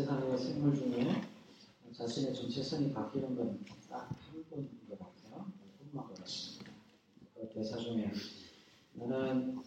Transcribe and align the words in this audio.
세상의 0.00 0.38
생물 0.38 0.74
중에 0.74 1.20
자신의 1.92 2.34
정체성이 2.34 2.90
바뀌는 2.94 3.36
건 3.36 3.62
딱 3.90 4.08
한 4.08 4.42
번인 4.48 4.70
것 4.88 4.98
같아요. 4.98 5.52
꿈만 5.78 6.14
같습니다. 6.14 6.72
그 7.34 7.50
대사 7.52 7.76
중에 7.76 8.10
나는 8.94 9.58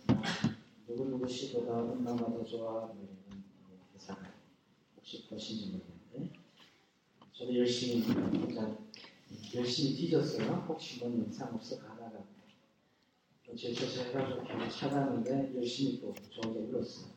누구누구 0.88 1.28
씨보다 1.28 1.84
엄마가 1.84 2.26
더 2.32 2.44
좋아 2.44 2.88
뭐 2.88 2.96
이런 3.30 3.44
대사가 3.94 4.34
혹시 4.98 5.28
보신지 5.28 5.68
모르겠는데 5.68 6.40
저도 7.34 7.56
열심히 7.56 8.02
혼자 8.02 8.76
열심히 9.54 9.96
뒤졌어요. 9.98 10.66
혹시 10.68 11.00
뭔 11.00 11.20
영상 11.20 11.54
없을까 11.54 11.92
하다가 11.92 12.24
제쳐서 13.56 14.04
해가지고 14.06 14.44
계속 14.46 14.80
찾았는데 14.80 15.54
열심히 15.56 16.02
또 16.02 16.12
좋은 16.32 16.54
게 16.56 16.60
울었어요. 16.60 17.14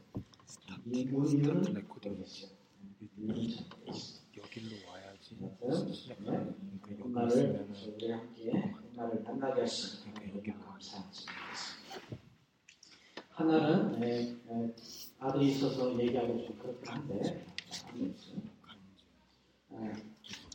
이 0.93 1.01
이유는 1.01 1.87
모르겠어요. 1.89 2.56
잘 2.99 3.09
모르겠어요. 3.17 3.67
여기로 4.39 4.91
와야지. 4.91 5.37
네, 5.39 5.57
여기 6.91 7.03
엄마를 7.03 7.29
있으면은 7.31 7.75
우리 7.95 8.11
함께 8.11 8.51
엄마를 8.97 9.23
만나게 9.23 9.61
하신 9.63 10.13
여기 10.35 10.53
감사하지 10.53 11.27
하나는 13.31 14.01
네, 14.01 14.35
네, 14.47 14.75
아들이 15.19 15.49
있어서 15.53 15.99
얘기하기 15.99 16.47
좀 16.47 16.59
그렇긴 16.59 16.89
한데 16.89 17.47
네, 19.71 19.93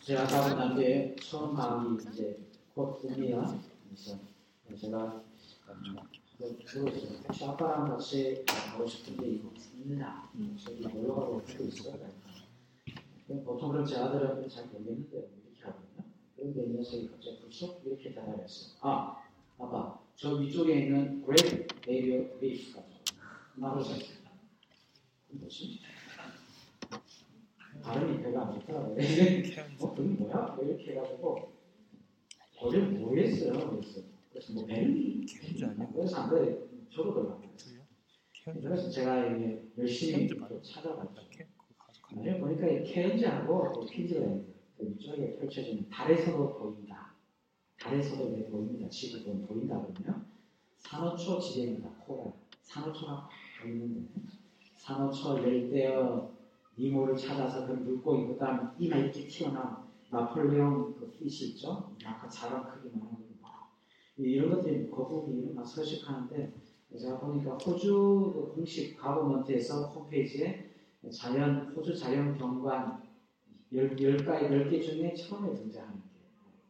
제가 0.04 0.26
난 0.56 0.76
뒤에 0.76 1.16
처음 1.18 1.54
강의 1.56 2.04
이제 2.12 2.40
곧 2.74 3.00
듭니다. 3.02 3.56
그래서 3.86 4.20
제가 4.76 5.24
그러세요. 6.66 7.20
혹시 7.28 7.46
아빠랑 7.46 7.90
같이 7.90 8.44
가고 8.48 8.88
싶은데 8.88 9.42
있느냐? 9.76 10.32
저기 10.64 10.82
놀러 10.88 11.14
가고 11.14 11.44
싶고 11.48 11.66
있어요. 11.66 12.00
보통 13.44 13.72
그런 13.72 13.86
제 13.86 13.98
아들은 13.98 14.48
잘 14.50 14.66
모르겠는데 14.68 15.18
이렇게 15.18 15.64
하거든요. 15.64 16.04
그런데 16.36 16.66
이 16.66 16.70
녀석이 16.70 17.10
갑자기 17.10 17.40
불쑥 17.40 17.82
이렇게 17.86 18.14
대답했어요. 18.14 18.78
아, 18.82 19.24
아빠, 19.58 20.00
저 20.16 20.36
위쪽에 20.36 20.82
있는 20.82 21.24
Great 21.24 21.68
Barrier 21.82 22.34
Reef가 22.38 22.84
나오셨어요. 23.56 24.22
뭐지? 25.30 25.80
발음이 27.82 28.22
별로 28.22 28.42
안 28.42 28.60
좋더라고요. 28.60 28.96
어, 29.80 29.96
그게 29.96 30.10
뭐야? 30.10 30.56
뭐 30.56 30.66
이렇게 30.66 30.92
해가지고 30.92 31.52
어를 32.60 32.90
모르겠어요. 32.90 33.54
그래서 33.72 34.02
그래서 34.30 34.54
뭐 34.54 34.64
아니야? 34.66 35.90
그래서 35.94 36.18
안 36.18 36.30
그래 36.30 36.60
저도 36.94 37.14
별로 37.14 37.32
안? 37.34 37.42
그래요. 37.42 37.82
그래서 38.62 38.90
제가 38.90 39.28
이게 39.28 39.64
열심히 39.78 40.28
찾아봤죠. 40.28 41.22
나중에 42.14 42.40
보니까 42.40 42.68
이 42.68 42.84
케인즈하고 42.84 43.80
퀴즈가 43.86 44.22
있는데 44.22 44.54
그 44.78 44.90
위쪽에 44.90 45.38
펼쳐지는 45.38 45.90
달에서도 45.90 46.58
보인다. 46.58 47.16
달에서도 47.80 48.32
왜 48.34 48.46
보입니다. 48.46 48.90
지구본 48.90 49.48
보인다 49.48 49.82
그러면 49.82 50.26
산호초 50.78 51.40
지대입니다. 51.40 51.90
코랄. 52.06 52.34
산호초가 52.62 53.12
막 53.14 53.30
있는데 53.66 54.10
산호초 54.76 55.38
열대어 55.40 56.32
니모를 56.78 57.16
찾아서 57.16 57.68
그 57.68 57.74
물고기 57.74 58.28
그다음 58.28 58.72
이마 58.78 58.98
이렇게 58.98 59.28
튀어나온 59.28 59.90
나폴레옹 60.10 60.96
그 60.96 61.10
피시 61.12 61.52
있죠? 61.52 61.96
아까 62.04 62.28
자랑 62.28 62.66
크기만 62.66 63.02
하는 63.08 63.42
거 63.42 63.48
이런 64.18 64.52
것들이 64.52 64.90
거북이 64.90 65.54
막 65.54 65.66
서식하는데 65.66 66.54
제가 67.00 67.20
보니까 67.20 67.56
호주 67.56 68.32
그 68.34 68.56
공식 68.56 68.98
government에서 68.98 69.88
홈페이지에 69.88 70.71
자연 71.10 71.74
호주 71.76 71.98
자연 71.98 72.38
경관 72.38 73.02
열, 73.74 74.00
열, 74.00 74.18
가, 74.26 74.42
열개 74.44 74.80
중에 74.82 75.14
처음에 75.16 75.54
등장하는 75.54 75.96
게 76.02 76.10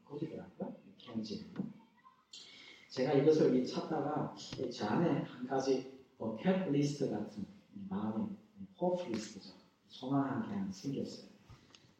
거기더라고요. 0.05 0.75
경지. 0.97 1.51
제가 2.89 3.13
이것을 3.13 3.55
이 3.55 3.65
찾다가 3.65 4.35
제 4.71 4.85
안에 4.85 5.23
한 5.23 5.47
가지 5.47 5.99
뭐 6.17 6.37
top 6.37 6.69
list 6.71 7.09
같은 7.09 7.45
마음의 7.89 8.27
hope 8.79 9.09
list죠. 9.09 9.53
소망한 9.87 10.47
게 10.47 10.53
하나 10.53 10.71
생겼어요. 10.71 11.29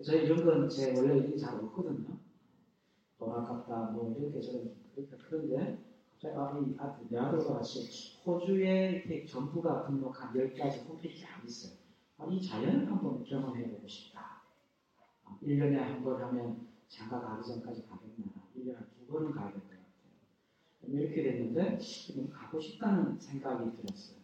저 0.03 0.15
이런 0.15 0.45
건 0.45 0.69
제 0.69 0.93
원래 0.97 1.17
일이 1.17 1.37
잘 1.37 1.55
없거든요. 1.55 2.17
돈 3.17 3.31
아깝다, 3.31 3.91
뭐 3.91 4.15
이렇게 4.19 4.39
저는 4.39 4.73
그러니까 4.95 5.17
그런데 5.27 5.77
갑자기 6.11 6.35
아, 6.79 6.99
내 7.09 7.17
아들과 7.17 7.55
같이 7.55 8.19
호주에 8.25 9.03
이렇게 9.05 9.25
정부가 9.25 9.85
등록한 9.87 10.33
10가지 10.33 10.87
홈페이지 10.87 11.23
가 11.23 11.41
있어요. 11.45 11.80
아, 12.21 12.27
이 12.29 12.41
자연을 12.41 12.87
한번 12.87 13.23
경험해 13.23 13.69
보고 13.71 13.87
싶다. 13.87 14.43
아, 15.25 15.37
1년에 15.41 15.75
한 15.77 16.03
번 16.03 16.21
하면 16.21 16.67
장가 16.87 17.19
가기 17.19 17.47
전까지 17.47 17.83
가겠나. 17.87 18.31
1년에 18.55 18.77
두 18.95 19.07
번은 19.11 19.31
가야 19.31 19.51
될 19.51 19.59
것 19.61 19.69
같아요. 19.69 19.81
이렇게 20.87 21.23
됐는데 21.23 21.79
가고 22.31 22.59
싶다는 22.59 23.19
생각이 23.19 23.75
들었어요. 23.77 24.17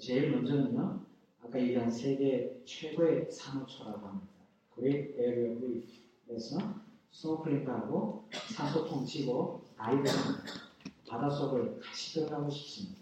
제일 0.00 0.30
먼저는요. 0.32 1.06
아까 1.40 1.60
얘기한 1.60 1.90
세계 1.90 2.62
최고의 2.64 3.30
산호초라고 3.30 4.06
합니다. 4.06 4.32
Great 4.74 5.14
Barrier 5.16 5.58
Reef에서 5.60 6.58
스노클링하고 7.10 8.28
산소통 8.54 9.04
지고 9.06 9.62
아이들 9.76 10.10
바닷속을 11.08 11.80
같이 11.80 12.14
들어가고 12.20 12.50
싶습니다. 12.50 12.97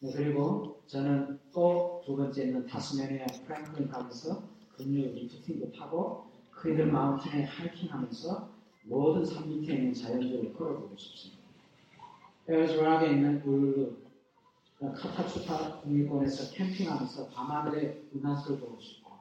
네, 0.00 0.12
그리고 0.12 0.80
저는 0.86 1.40
또 1.52 1.98
두 2.08 2.16
번째는 2.16 2.66
타스메니아 2.66 3.26
프랭클린 3.44 3.88
가면서 3.88 4.42
급류 4.76 5.14
래프팅도 5.14 5.72
타고 5.72 6.30
Cradle 6.50 6.86
Mountain에 6.86 7.44
하이킹하면서 7.44 8.48
모든 8.84 9.22
산 9.24 9.46
밑에 9.46 9.74
있는 9.74 9.92
자연들을 9.92 10.54
걸어보고 10.54 10.96
싶습니다. 10.96 11.42
에어즈락에 12.48 13.10
있는 13.10 13.42
울루루 13.42 13.94
카타추타 14.80 15.82
국립공원에서 15.82 16.54
캠핑하면서 16.54 17.28
밤하늘의 17.28 18.08
은하수를 18.16 18.60
보고 18.60 18.80
싶고 18.80 19.12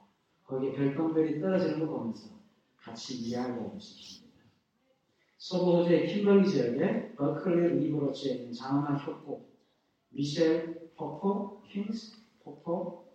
거기에 0.45 0.71
별똥별이 0.71 1.41
떨어지는 1.41 1.79
거 1.81 1.87
보면서 1.87 2.29
같이 2.77 3.17
이야기하고 3.17 3.77
싶습니다. 3.77 4.43
서부 5.37 5.79
호주의 5.79 6.07
킴벌리 6.07 6.47
지역에 6.47 7.15
버클리 7.15 7.79
리브로치에 7.79 8.35
있는 8.35 8.53
장엄한 8.53 8.97
협곡, 8.97 9.56
미셸 10.09 10.91
폭포, 10.95 11.61
킹스 11.67 12.17
폭포 12.43 13.05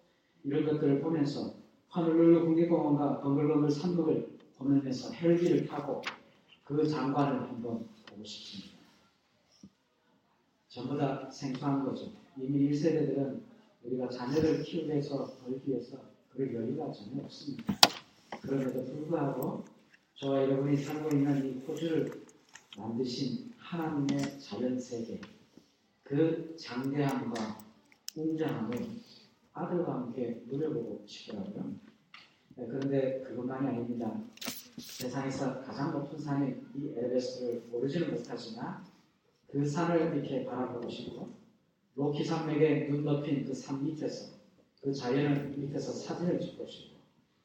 이런 0.45 0.65
것들을 0.65 1.01
보면서 1.01 1.55
화늘룰루 1.89 2.47
국립공원과 2.47 3.21
벙글벙글 3.21 3.71
산맥을 3.71 4.39
보면서 4.57 5.13
헬기를 5.13 5.67
타고 5.67 6.01
그 6.65 6.87
장관을 6.87 7.41
한번 7.43 7.87
보고 8.07 8.25
싶습니다. 8.25 8.79
전부 10.69 10.97
다 10.97 11.29
생소한 11.31 11.85
거죠. 11.85 12.13
이미 12.39 12.71
1세대들은 12.71 13.43
우리가 13.85 14.09
자녀를 14.09 14.63
키우기 14.63 14.89
위해서 14.89 15.37
벌기 15.45 15.71
위해서 15.71 15.99
그럴 16.31 16.55
여유가 16.55 16.91
전혀 16.91 17.23
없습니다. 17.25 17.75
그럼에도 18.41 18.85
불구하고 18.87 19.65
저와 20.15 20.43
여러분이 20.45 20.77
살고 20.77 21.15
있는 21.15 21.45
이 21.47 21.67
호주를 21.67 22.11
만드신 22.79 23.53
하나님의 23.59 24.41
자연 24.41 24.79
세계 24.79 25.21
그 26.13 26.55
장대함과 26.59 27.59
웅장함을 28.15 28.79
아들과 29.55 29.95
함께 29.95 30.43
누려보고 30.47 31.03
싶더라고요. 31.07 31.75
네, 32.55 32.67
그런데 32.67 33.23
그것만이 33.23 33.67
아닙니다. 33.67 34.21
세상에서 34.77 35.63
가장 35.63 35.91
높은 35.91 36.19
산인 36.19 36.69
이 36.75 36.91
에베레스트를 36.91 37.63
오르지는 37.73 38.11
못하지만 38.11 38.85
그 39.51 39.65
산을 39.65 40.15
이렇게 40.15 40.45
바라보고 40.45 40.87
싶고 40.87 41.31
로키 41.95 42.23
산맥에 42.23 42.89
눈 42.91 43.05
덮인 43.05 43.47
그 43.47 43.55
산 43.55 43.83
밑에서 43.83 44.37
그 44.83 44.93
자연을 44.93 45.55
밑에서 45.57 45.93
사진을 45.93 46.39
찍고 46.39 46.67
싶고 46.67 46.99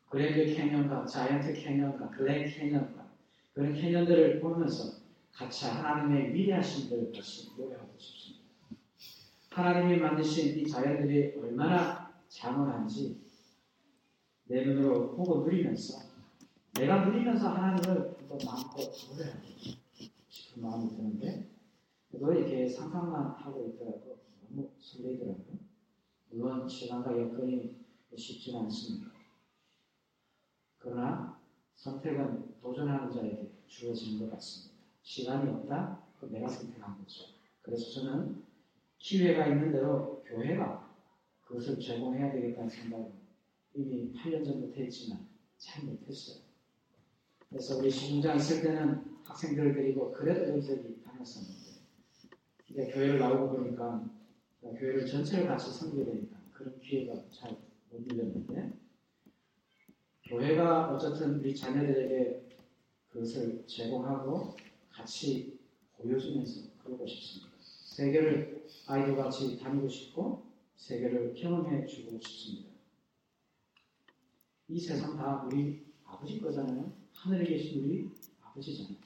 그랜드 0.10 0.54
캐년과 0.54 1.06
자이언트 1.06 1.54
캐년과 1.54 2.10
글렌 2.10 2.46
캐년과 2.46 3.08
그런 3.54 3.74
캐년들을 3.74 4.42
보면서 4.42 5.00
같이 5.31 5.68
하나님의 5.68 6.34
위대하신들을 6.34 7.13
다시 7.13 7.50
노래하고 7.58 7.94
싶습니다. 7.98 8.26
하나님이 9.57 10.00
만드신 10.00 10.59
이 10.59 10.68
자연들이 10.68 11.36
얼마나 11.39 12.13
장엄한지 12.27 13.19
내 14.44 14.63
눈으로 14.63 15.15
보고 15.15 15.44
누리면서 15.44 16.00
내가 16.75 17.06
누리면서 17.06 17.50
하나님을 17.50 18.18
더 18.27 18.38
마음껏 18.45 18.77
노래하고 19.09 19.42
싶은 20.30 20.62
마음이 20.62 20.89
드는데 20.89 21.50
그거 22.12 22.33
이렇게 22.33 22.69
상상만 22.69 23.31
하고 23.31 23.68
있더라도 23.69 24.19
너무 24.42 24.69
설레더라고요. 24.80 25.57
물론 26.30 26.69
시간과 26.69 27.18
여건이 27.18 27.77
쉽지는 28.15 28.60
않습니다. 28.65 29.12
그러나 30.77 31.42
선택은 31.74 32.60
도전하는 32.62 33.12
자에게 33.12 33.51
주어지는 33.65 34.19
것 34.19 34.36
같습니다. 34.36 34.83
시간이 35.01 35.50
없다? 35.50 36.03
그 36.19 36.27
내가 36.27 36.48
선택한 36.48 37.00
거죠. 37.00 37.25
그래서 37.63 37.89
저는 37.92 38.47
기회가 39.00 39.48
있는 39.48 39.72
대로 39.72 40.24
교회가 40.26 40.96
그것을 41.42 41.80
제공해야 41.80 42.32
되겠다는 42.32 42.70
생각을 42.70 43.12
이미 43.74 44.12
8년 44.14 44.44
전부터 44.44 44.82
했지만 44.82 45.28
잘 45.58 45.86
못했어요. 45.86 46.44
그래서 47.50 47.78
우리 47.78 47.90
신공장 47.90 48.36
있을 48.36 48.62
때는 48.62 49.18
학생들을 49.24 49.74
데리고 49.74 50.12
그래도 50.12 50.50
여기저기 50.50 51.02
다녔었는데 51.02 51.82
이제 52.70 52.88
교회를 52.88 53.20
나오고 53.20 53.56
보니까 53.58 54.10
교회를 54.62 55.06
전체를 55.06 55.48
같이 55.48 55.72
섬기게 55.72 56.06
되니까 56.06 56.38
그런 56.52 56.80
기회가 56.80 57.14
잘못 57.30 57.60
밀렸는데 57.92 58.74
교회가 60.26 60.94
어쨌든 60.94 61.40
우리 61.40 61.56
자녀들에게 61.56 62.42
그것을 63.10 63.64
제공하고 63.66 64.56
같이 64.90 65.60
보여주면서 65.98 66.70
그러고 66.84 67.08
싶습니다. 67.08 67.56
세계를 67.60 68.56
아이들과 68.88 69.24
같이 69.25 69.58
다니고 69.60 69.88
싶고 69.88 70.46
세계를 70.75 71.34
경험해 71.34 71.86
주고 71.86 72.19
싶습니다. 72.19 72.78
이 74.69 74.80
세상 74.80 75.16
다 75.16 75.44
우리 75.46 75.86
아버지 76.06 76.40
거잖아요. 76.40 76.92
하늘에 77.14 77.46
계신 77.46 77.84
우리 77.84 78.10
아버지잖아요. 78.42 78.98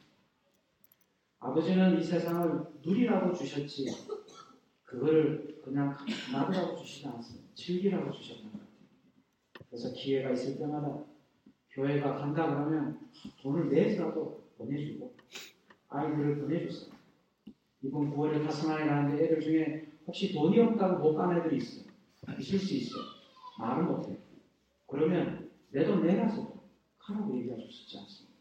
아버지는 1.39 1.99
이 1.99 2.03
세상을 2.03 2.65
누리라고 2.83 3.33
주셨지 3.33 3.85
그걸 4.83 5.59
그냥 5.63 5.95
놔두라고 6.31 6.77
주시지 6.77 7.07
않았어요. 7.07 7.39
즐기라고 7.55 8.11
주셨던 8.11 8.51
것 8.51 8.59
같아요. 8.59 8.71
그래서 9.69 9.93
기회가 9.93 10.31
있을 10.31 10.57
때마다 10.57 11.03
교회가 11.69 12.15
간다 12.17 12.47
그러면 12.47 13.09
돈을 13.41 13.69
내서라도 13.69 14.51
보내주고 14.57 15.15
아이들을 15.89 16.41
보내줬어요. 16.41 17.00
이번 17.83 18.11
9월에 18.15 18.43
타스마니아 18.45 18.85
가는데 18.85 19.23
애들 19.25 19.39
중에 19.41 19.87
혹시 20.05 20.33
돈이 20.33 20.59
없다고 20.59 20.99
못 21.03 21.15
가는 21.15 21.39
애들이 21.39 21.57
있어요. 21.57 21.85
있을 22.39 22.59
수 22.59 22.73
있어요. 22.75 23.03
말을 23.59 23.85
못해요. 23.85 24.17
그러면 24.87 25.49
내 25.71 25.85
돈 25.85 26.05
내놔서 26.05 26.61
가라고 26.99 27.37
얘기할 27.37 27.59
수 27.61 27.83
있지 27.83 27.97
않습니다. 27.97 28.37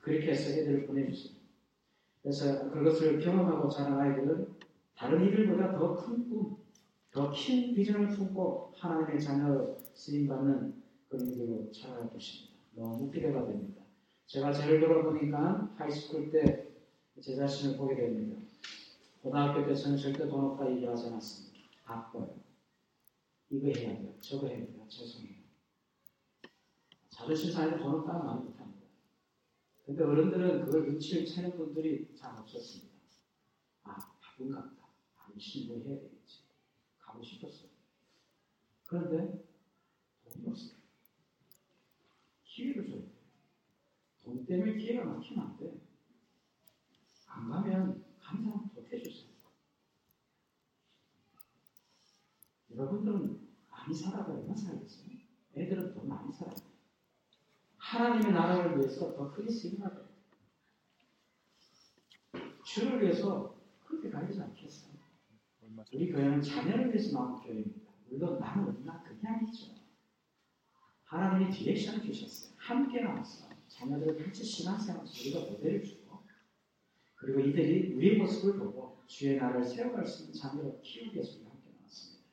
그렇게 0.00 0.28
해서 0.32 0.50
애들을 0.50 0.86
보내주세요. 0.86 1.40
그래서 2.22 2.70
그것을 2.70 3.18
경험하고 3.20 3.68
자란 3.68 3.98
아이들은 3.98 4.46
다른 4.96 5.26
이들보다 5.26 5.72
더 5.76 5.96
큰 5.96 6.28
꿈, 6.28 6.56
더 7.10 7.30
큰 7.32 7.74
비전을 7.74 8.08
품고 8.08 8.74
하나님의 8.76 9.20
자녀 9.20 9.76
쓰임받는 9.94 10.82
그런 11.08 11.26
이들로 11.28 11.70
자랄 11.72 12.08
것입니다. 12.10 12.52
너무 12.74 13.10
기대가 13.10 13.44
됩니다. 13.46 13.82
제가 14.26 14.52
제를 14.52 14.80
돌아보니까 14.80 15.74
high 15.76 15.98
school 15.98 16.30
때 16.30 16.71
제 17.22 17.36
자신을 17.36 17.76
보게 17.76 17.94
됩니다. 17.94 18.36
고등학교 19.22 19.64
때 19.64 19.72
저는 19.72 19.96
절대 19.96 20.26
돈 20.26 20.44
없다 20.44 20.68
얘기하지 20.72 21.06
않았습니다. 21.06 21.56
바빠요. 21.84 22.42
이거 23.48 23.68
해야 23.68 23.96
돼요. 23.96 24.12
저거 24.20 24.48
해야 24.48 24.66
돼요. 24.66 24.84
죄송해요. 24.88 25.36
자존심 27.10 27.52
상해서 27.52 27.78
돈 27.78 28.00
없다는 28.00 28.26
말 28.26 28.36
못합니다. 28.40 28.88
근데 29.86 30.02
어른들은 30.02 30.64
그걸 30.64 30.84
눈치를 30.88 31.24
채는 31.24 31.56
분들이 31.56 32.12
잘 32.16 32.36
없었습니다. 32.38 32.92
아, 33.84 33.94
바쁜가 34.20 34.60
보다. 34.60 34.88
아, 35.18 35.28
열심히 35.32 35.66
뭐 35.68 35.76
해야 35.76 36.00
되겠지. 36.00 36.42
가고 36.98 37.22
싶었어요. 37.22 37.70
그런데 38.84 39.44
돈이 40.24 40.48
없어요. 40.48 40.76
기회를 42.42 42.84
줘야 42.84 42.96
돼요. 42.96 43.12
돈 44.24 44.44
때문에 44.44 44.76
기회가 44.76 45.04
막히면 45.04 45.46
안 45.46 45.56
돼. 45.56 45.91
안 47.34 47.48
가면 47.48 48.04
감사한 48.20 48.70
못 48.74 48.92
해주세요. 48.92 49.32
여러분들은 52.74 53.48
많이 53.70 53.94
살아가 53.94 54.32
얼마 54.32 54.54
살겠어요? 54.54 55.08
애들은 55.54 55.94
더 55.94 56.02
많이 56.04 56.32
살아야 56.32 56.54
돼요. 56.54 56.72
하나님의 57.76 58.32
나라를 58.32 58.78
위해서 58.78 59.14
더 59.14 59.30
크게 59.30 59.50
쓰임받아야 59.50 60.06
돼요. 60.06 60.12
주를 62.64 63.02
위해서 63.02 63.54
그렇게 63.84 64.08
가리지 64.10 64.40
않겠어요. 64.40 64.92
우리 65.92 66.12
교회는 66.12 66.40
자녀를 66.40 66.88
위해서 66.88 67.12
나온 67.12 67.40
교회입니다. 67.40 67.92
물론 68.08 68.38
나는 68.38 68.64
얼마나 68.66 69.02
아니죠. 69.22 69.74
하나님이 71.04 71.50
디렉션을 71.50 72.02
주셨어요. 72.02 72.54
함께 72.56 73.02
나왔어. 73.02 73.48
자녀들을 73.68 74.24
같이 74.24 74.44
신앙생활에서 74.44 75.12
우리가 75.12 75.50
모델을 75.50 75.82
주고 75.82 76.01
그리고 77.22 77.38
이들이 77.38 77.94
우리의 77.94 78.16
모습을 78.18 78.58
보고 78.58 79.00
주의 79.06 79.36
나라를 79.36 79.64
세워갈 79.64 80.04
수 80.04 80.24
있는 80.24 80.34
자녀로 80.34 80.80
키우기 80.82 81.14
위해서 81.14 81.38
우리 81.38 81.44
함께 81.46 81.70
나왔습니다. 81.70 82.24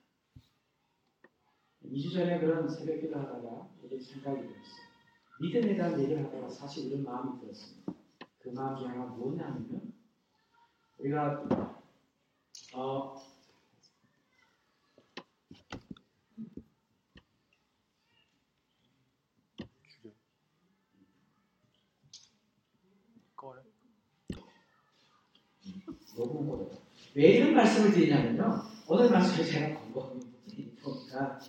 2주 1.85 2.11
전에 2.11 2.39
그런 2.39 2.67
새벽 2.67 2.99
기도 2.99 3.19
하다가 3.19 3.69
이런 3.83 3.99
생각이 3.99 4.41
들었어요. 4.41 4.89
믿음에 5.41 5.75
대한 5.75 5.99
얘기를 5.99 6.25
하다가 6.25 6.49
사실 6.49 6.87
이런 6.87 7.03
마음이 7.03 7.39
들었습니다. 7.39 7.93
그 8.39 8.49
마음이 8.49 8.83
하나 8.87 9.05
뭐냐면 9.05 9.93
우리가 10.97 11.45
어, 12.73 13.15
줄여. 19.87 20.11
꺼요. 23.35 23.63
너무 26.25 26.53
어려워. 26.53 26.69
왜 27.15 27.37
이런 27.37 27.55
말씀을 27.55 27.91
드리냐면요. 27.91 28.61
오늘 28.87 29.09
말씀을 29.09 29.45
제가 29.45 29.79
보니까 29.93 31.39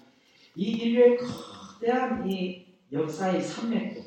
이 0.55 0.62
인류의 0.62 1.19
거대한 1.19 2.31
이 2.31 2.67
역사의 2.93 3.43
산맥도 3.43 4.02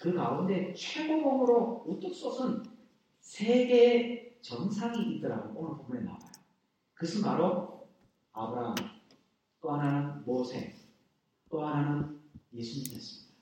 그 0.00 0.14
가운데 0.14 0.72
최고봉으로 0.74 1.84
우뚝 1.86 2.14
솟은 2.14 2.62
세 3.20 3.66
개의 3.66 4.38
정상이 4.40 5.16
있더라고 5.16 5.58
오늘 5.58 5.78
본문에 5.78 6.00
나와요. 6.02 6.20
그것은 6.94 7.22
바로 7.22 7.88
아브라함, 8.32 8.74
또 9.60 9.70
하나는 9.70 10.24
모세, 10.24 10.74
또 11.50 11.64
하나는 11.64 12.20
예수님이었습니다. 12.52 13.34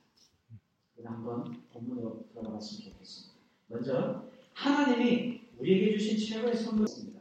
한번 1.04 1.62
본문으로 1.72 2.28
들어가 2.30 2.52
봤으면 2.52 2.92
좋겠습니다. 2.92 3.34
먼저 3.66 4.24
하나님이 4.54 5.41
우리에게 5.62 5.96
주신 5.96 6.18
최고의 6.18 6.56
선물입니다. 6.56 7.20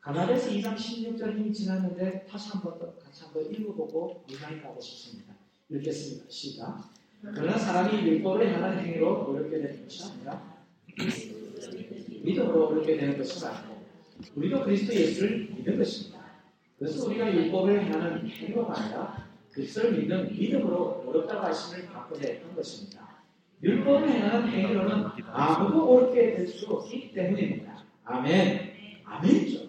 가나데스 0.00 0.48
2장 0.52 0.74
16절 0.74 1.36
힘이 1.36 1.52
지났는데 1.52 2.26
다시 2.26 2.48
한번 2.50 2.78
더 2.78 2.94
같이 2.98 3.24
한번 3.24 3.44
읽어보고 3.52 4.24
유상히 4.30 4.62
가고 4.62 4.80
싶습니다. 4.80 5.34
읽겠습니다. 5.68 6.24
시작. 6.30 6.90
그러나 7.20 7.58
사람이 7.58 8.06
율법을 8.08 8.54
향한 8.54 8.78
행위로 8.78 9.24
어렵게 9.24 9.58
되는 9.58 9.82
것이 9.82 10.02
아니라 10.04 10.64
믿음으로 12.22 12.68
어렵게 12.68 12.96
되는 12.96 13.18
것이 13.18 13.44
아니고 13.44 13.84
우리도 14.34 14.64
그리스도 14.64 14.94
예수를 14.94 15.48
믿는 15.50 15.76
것입니다. 15.76 16.24
그래서 16.78 17.06
우리가 17.06 17.34
율법을 17.34 17.84
행하는 17.84 18.26
행위가 18.26 18.80
아니라 18.80 19.28
그리스도를 19.50 19.98
믿는 19.98 20.32
믿음으로 20.32 21.04
어렵다고 21.06 21.46
하심을 21.48 21.86
바꾸려 21.88 22.28
한 22.30 22.56
것입니다. 22.56 23.03
율법을 23.64 24.10
행하는 24.10 24.48
행위로는 24.48 25.06
아무도 25.32 25.88
옳게 25.88 26.34
될 26.36 26.46
수 26.46 26.66
없기 26.66 27.12
때문입니다. 27.12 27.84
아멘. 28.04 28.74
아멘이죠. 29.04 29.64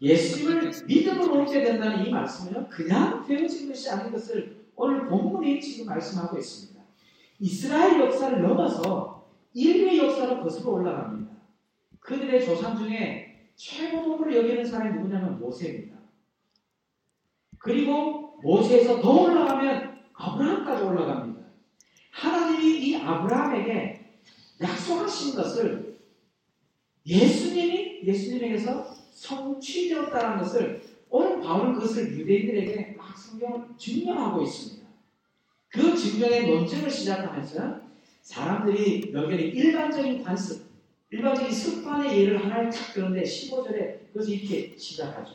예수님을 0.00 0.72
믿음으로 0.86 1.40
옳게 1.40 1.62
된다는 1.62 2.04
이 2.04 2.10
말씀은 2.10 2.68
그냥 2.68 3.24
되어진 3.24 3.68
것이 3.68 3.88
아닌 3.88 4.10
것을 4.10 4.66
오늘 4.74 5.06
본문이 5.06 5.60
지금 5.60 5.86
말씀하고 5.86 6.36
있습니다. 6.36 6.82
이스라엘 7.38 8.00
역사를 8.00 8.42
넘어서 8.42 9.28
인류의 9.54 9.98
역사로 9.98 10.42
거슬러 10.42 10.70
올라갑니다. 10.70 11.32
그들의 12.00 12.44
조상 12.44 12.76
중에 12.76 13.50
최고봉으로 13.54 14.34
여기는 14.34 14.64
사람이 14.64 14.96
누구냐면 14.98 15.38
모세입니다. 15.38 15.96
그리고 17.58 18.40
모세에서 18.42 19.00
더 19.00 19.22
올라가면 19.22 20.00
아브라함까지 20.14 20.82
올라갑니다. 20.82 21.41
하나님이 22.62 22.88
이 22.88 22.96
아브라함에게 22.96 24.00
약속하신 24.60 25.34
것을 25.34 25.98
예수님이 27.04 28.02
예수님에게서 28.04 28.94
성취되었다는 29.12 30.38
것을 30.38 30.82
오늘 31.10 31.40
바울은 31.40 31.74
그것을 31.74 32.16
유대인들에게 32.16 32.94
막 32.96 33.18
성경을 33.18 33.66
증명하고 33.76 34.42
있습니다. 34.42 34.88
그 35.68 35.96
증명의 35.96 36.46
논증을 36.46 36.88
시작하면서 36.88 37.80
사람들이 38.22 39.12
여기는 39.12 39.44
일반적인 39.44 40.22
관습, 40.22 40.64
일반적인 41.10 41.52
습관의 41.52 42.20
예를 42.20 42.44
하나를 42.44 42.70
탁 42.70 42.94
드는데 42.94 43.22
15절에 43.24 44.12
그것을 44.12 44.34
이렇게 44.34 44.76
시작하죠. 44.78 45.34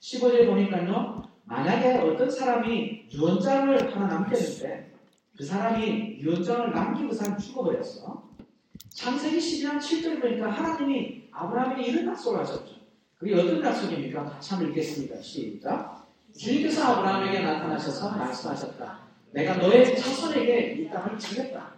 15절에 0.00 0.46
보니까요, 0.46 1.28
만약에 1.44 1.98
어떤 1.98 2.30
사람이 2.30 3.08
유언장을 3.12 3.94
하나 3.94 4.06
남겼는데 4.06 4.89
그 5.40 5.46
사람이 5.46 6.18
유언장을 6.20 6.70
남기고 6.70 7.08
그 7.08 7.14
사람 7.14 7.38
죽어버렸어. 7.38 8.28
창세기 8.90 9.38
12장 9.38 9.78
7절 9.78 10.20
보니까 10.20 10.50
하나님이 10.50 11.28
아브라함에게 11.30 11.90
이런 11.90 12.08
약속을 12.08 12.40
하셨죠. 12.40 12.74
그게 13.16 13.34
어떤 13.34 13.64
약속입니까? 13.64 14.22
같이 14.22 14.50
한번 14.50 14.68
읽겠습니다. 14.68 15.18
시작. 15.22 16.06
주님께서 16.36 16.84
아브라함에게 16.84 17.38
나타나셔서 17.40 18.10
말씀하셨다. 18.10 18.98
내가 19.30 19.56
너의 19.56 19.96
자손에게 19.96 20.74
이 20.74 20.90
땅을 20.90 21.18
주겠다. 21.18 21.72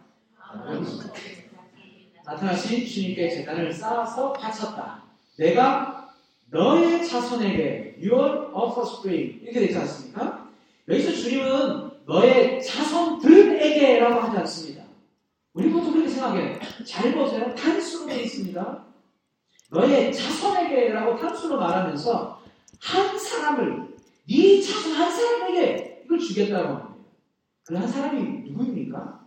나타나신 2.24 2.84
주님께 2.84 3.28
재단을 3.30 3.72
쌓아서 3.72 4.32
바쳤다. 4.32 5.04
내가 5.36 6.12
너의 6.50 7.06
자손에게 7.06 8.00
your 8.02 8.50
offspring 8.52 9.40
이렇게 9.44 9.60
되지 9.60 9.78
않습니까? 9.78 10.50
여기서 10.88 11.12
주님은 11.12 11.91
너의 12.06 12.62
자손들에게라고 12.62 14.20
하지 14.20 14.36
않습니다. 14.38 14.82
우리 15.54 15.70
보통 15.70 15.92
그렇게 15.92 16.08
생각해요. 16.08 16.58
잘 16.86 17.14
보세요. 17.14 17.54
단수로 17.54 18.06
되어 18.06 18.20
있습니다. 18.22 18.84
너의 19.70 20.12
자손에게라고 20.12 21.16
단수로 21.16 21.58
말하면서 21.58 22.42
한 22.80 23.18
사람을 23.18 23.88
네 24.28 24.60
자손 24.60 24.92
한 24.92 25.10
사람에게 25.10 26.02
이걸 26.04 26.18
주겠다고 26.18 26.68
합니다. 26.68 26.92
그 27.64 27.76
한 27.76 27.86
사람이 27.88 28.50
누구입니까? 28.50 29.24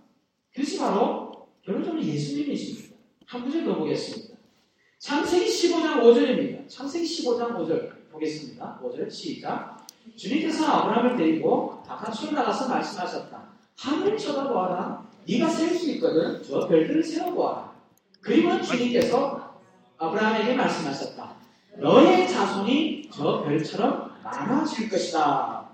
그것이 0.54 0.78
바로 0.78 1.48
결론적으로 1.64 2.04
예수님이십니다. 2.04 2.96
한 3.26 3.44
구절 3.46 3.64
더 3.64 3.78
보겠습니다. 3.78 4.36
창세기 5.00 5.46
15장 5.46 6.02
5절입니다. 6.02 6.68
창세기 6.70 7.06
15장 7.06 7.56
5절 7.58 8.12
보겠습니다. 8.12 8.80
5절 8.84 9.10
시작. 9.10 9.75
주님께서 10.16 10.66
아브라함을 10.66 11.16
데리고 11.18 11.82
바깥으로 11.84 12.32
나가서 12.34 12.70
말씀하셨다. 12.70 13.44
하늘을 13.78 14.18
쳐다보아라. 14.18 15.06
네가 15.28 15.50
셀 15.50 15.76
수 15.76 15.90
있거든. 15.92 16.42
저 16.44 16.68
별들을 16.68 17.04
세워보아라. 17.04 17.74
그리고 18.22 18.62
주님께서 18.62 19.60
아브라함에게 19.98 20.56
말씀하셨다. 20.56 21.36
너의 21.78 22.28
자손이 22.30 23.10
저 23.12 23.44
별처럼 23.44 24.12
많아질 24.24 24.90
것이다. 24.90 25.70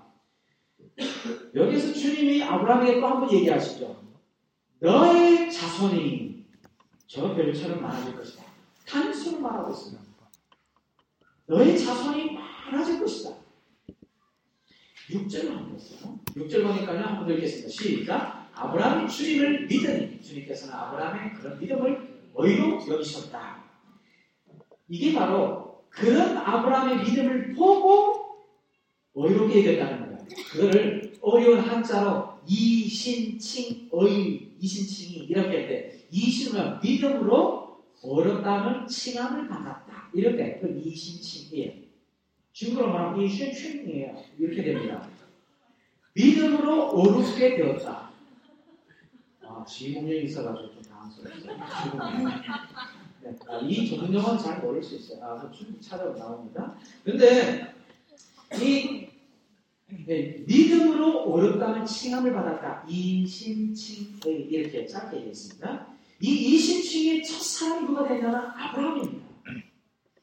여기서 1.54 1.92
주님이 1.92 2.42
아브라함에게 2.42 3.00
또 3.00 3.06
한 3.06 3.20
번 3.20 3.32
얘기하시죠. 3.32 3.96
너의 4.80 5.50
자손이 5.50 6.44
저 7.06 7.34
별처럼 7.34 7.82
많아질 7.82 8.16
것이다. 8.16 8.42
단수로 8.88 9.38
말하고 9.40 9.70
있습니다. 9.70 10.02
너의 11.46 11.78
자손이 11.78 12.36
많아질 12.70 13.00
것이다. 13.00 13.30
6절로 15.10 15.48
한번 15.48 15.72
보세요. 15.72 16.18
6절 16.34 16.62
보니까요. 16.62 17.00
한번 17.00 17.26
더 17.26 17.32
읽겠습니다. 17.34 17.68
시작. 17.68 18.50
아브라함이 18.54 19.08
주님을 19.10 19.66
믿으니 19.66 20.20
주님께서는 20.20 20.74
아브라함의 20.74 21.34
그런 21.34 21.58
믿음을 21.58 22.22
의로 22.34 22.86
여기셨다. 22.88 23.62
이게 24.88 25.12
바로 25.14 25.84
그런 25.88 26.36
아브라함의 26.36 27.04
믿음을 27.04 27.54
보고 27.54 28.22
의롭게 29.14 29.66
여겼다는 29.66 30.06
거예요. 30.06 30.26
그거를 30.50 31.12
어려운 31.20 31.60
한자로 31.60 32.32
이신칭의 32.46 33.90
이신칭이 34.58 35.26
이렇게 35.28 35.48
할때 35.48 36.06
이신은 36.10 36.80
믿음으로 36.82 37.82
어렵다는 38.02 38.86
칭함을 38.86 39.48
받았다. 39.48 40.10
이렇게 40.14 40.58
그 40.60 40.80
이신칭이에요. 40.84 41.91
중국어로 42.52 42.92
말하면 42.92 43.22
이신칭이에요. 43.24 44.22
이렇게 44.38 44.62
됩니다. 44.62 45.08
믿음으로 46.14 46.90
어렵게 46.90 47.56
되었다. 47.56 48.10
아, 49.42 49.64
지공력이 49.64 50.24
있어가지고 50.24 50.72
좀 50.74 50.82
당황스러웠어요. 50.82 51.56
네, 53.22 53.38
아, 53.48 53.58
이 53.58 53.92
용어는 54.12 54.38
잘 54.38 54.60
모를 54.60 54.82
수 54.82 54.96
있어요. 54.96 55.24
아, 55.24 55.50
좀 55.50 55.78
찾아보 55.80 56.18
나옵니다. 56.18 56.76
근데 57.04 57.74
이 58.60 59.06
네, 60.06 60.42
믿음으로 60.46 61.32
어렵다는 61.32 61.84
칭함을 61.84 62.32
받았다. 62.32 62.84
이신칭의 62.88 64.46
이렇게 64.50 64.86
짧게 64.86 65.18
얘기했습니다. 65.18 65.86
이 66.20 66.28
이신칭의 66.54 67.22
첫 67.24 67.42
사람이 67.42 67.86
누가 67.86 68.06
되냐면 68.08 68.36
아브라함입니다. 68.56 69.21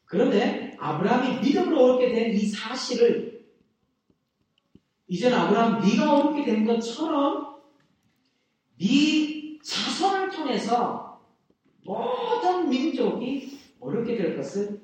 그런데 0.10 0.75
아브라함이 0.80 1.39
믿음으로 1.42 1.84
어렵게 1.84 2.10
된 2.12 2.34
이 2.34 2.48
사실을 2.48 3.48
이제는 5.08 5.38
아브라함 5.38 5.82
네가 5.82 6.13
어렵게 6.16 6.46
된 6.46 6.66
것처럼 6.66 7.62
네 8.80 9.60
자손을 9.60 10.32
통해서 10.32 11.22
모든 11.84 12.70
민족이 12.70 13.60
어렵게 13.80 14.16
될 14.18 14.36
것을 14.36 14.82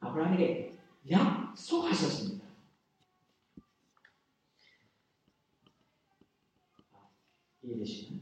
아브라함에게 0.00 0.78
약속하셨습니다. 1.10 2.46
이해되시나요? 7.62 8.20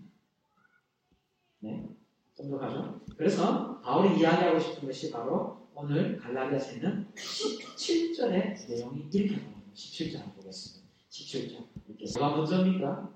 네. 1.60 1.88
좀 2.36 2.50
더 2.50 2.58
가죠. 2.58 3.00
그래서 3.16 3.80
바울이 3.82 4.18
이야기하고 4.18 4.58
싶은 4.58 4.88
것이 4.88 5.10
바로 5.10 5.59
오늘 5.82 6.18
갈라디아서 6.18 6.72
있는 6.72 7.06
17절의 7.14 8.68
내용이 8.68 9.08
이렇게 9.10 9.36
나옵니다. 9.40 9.70
17절 9.74 10.34
보겠습니다. 10.34 10.86
17절 11.08 11.66
읽겠습니다. 11.88 12.20
뭐가 12.20 12.36
먼저입니까? 12.36 13.10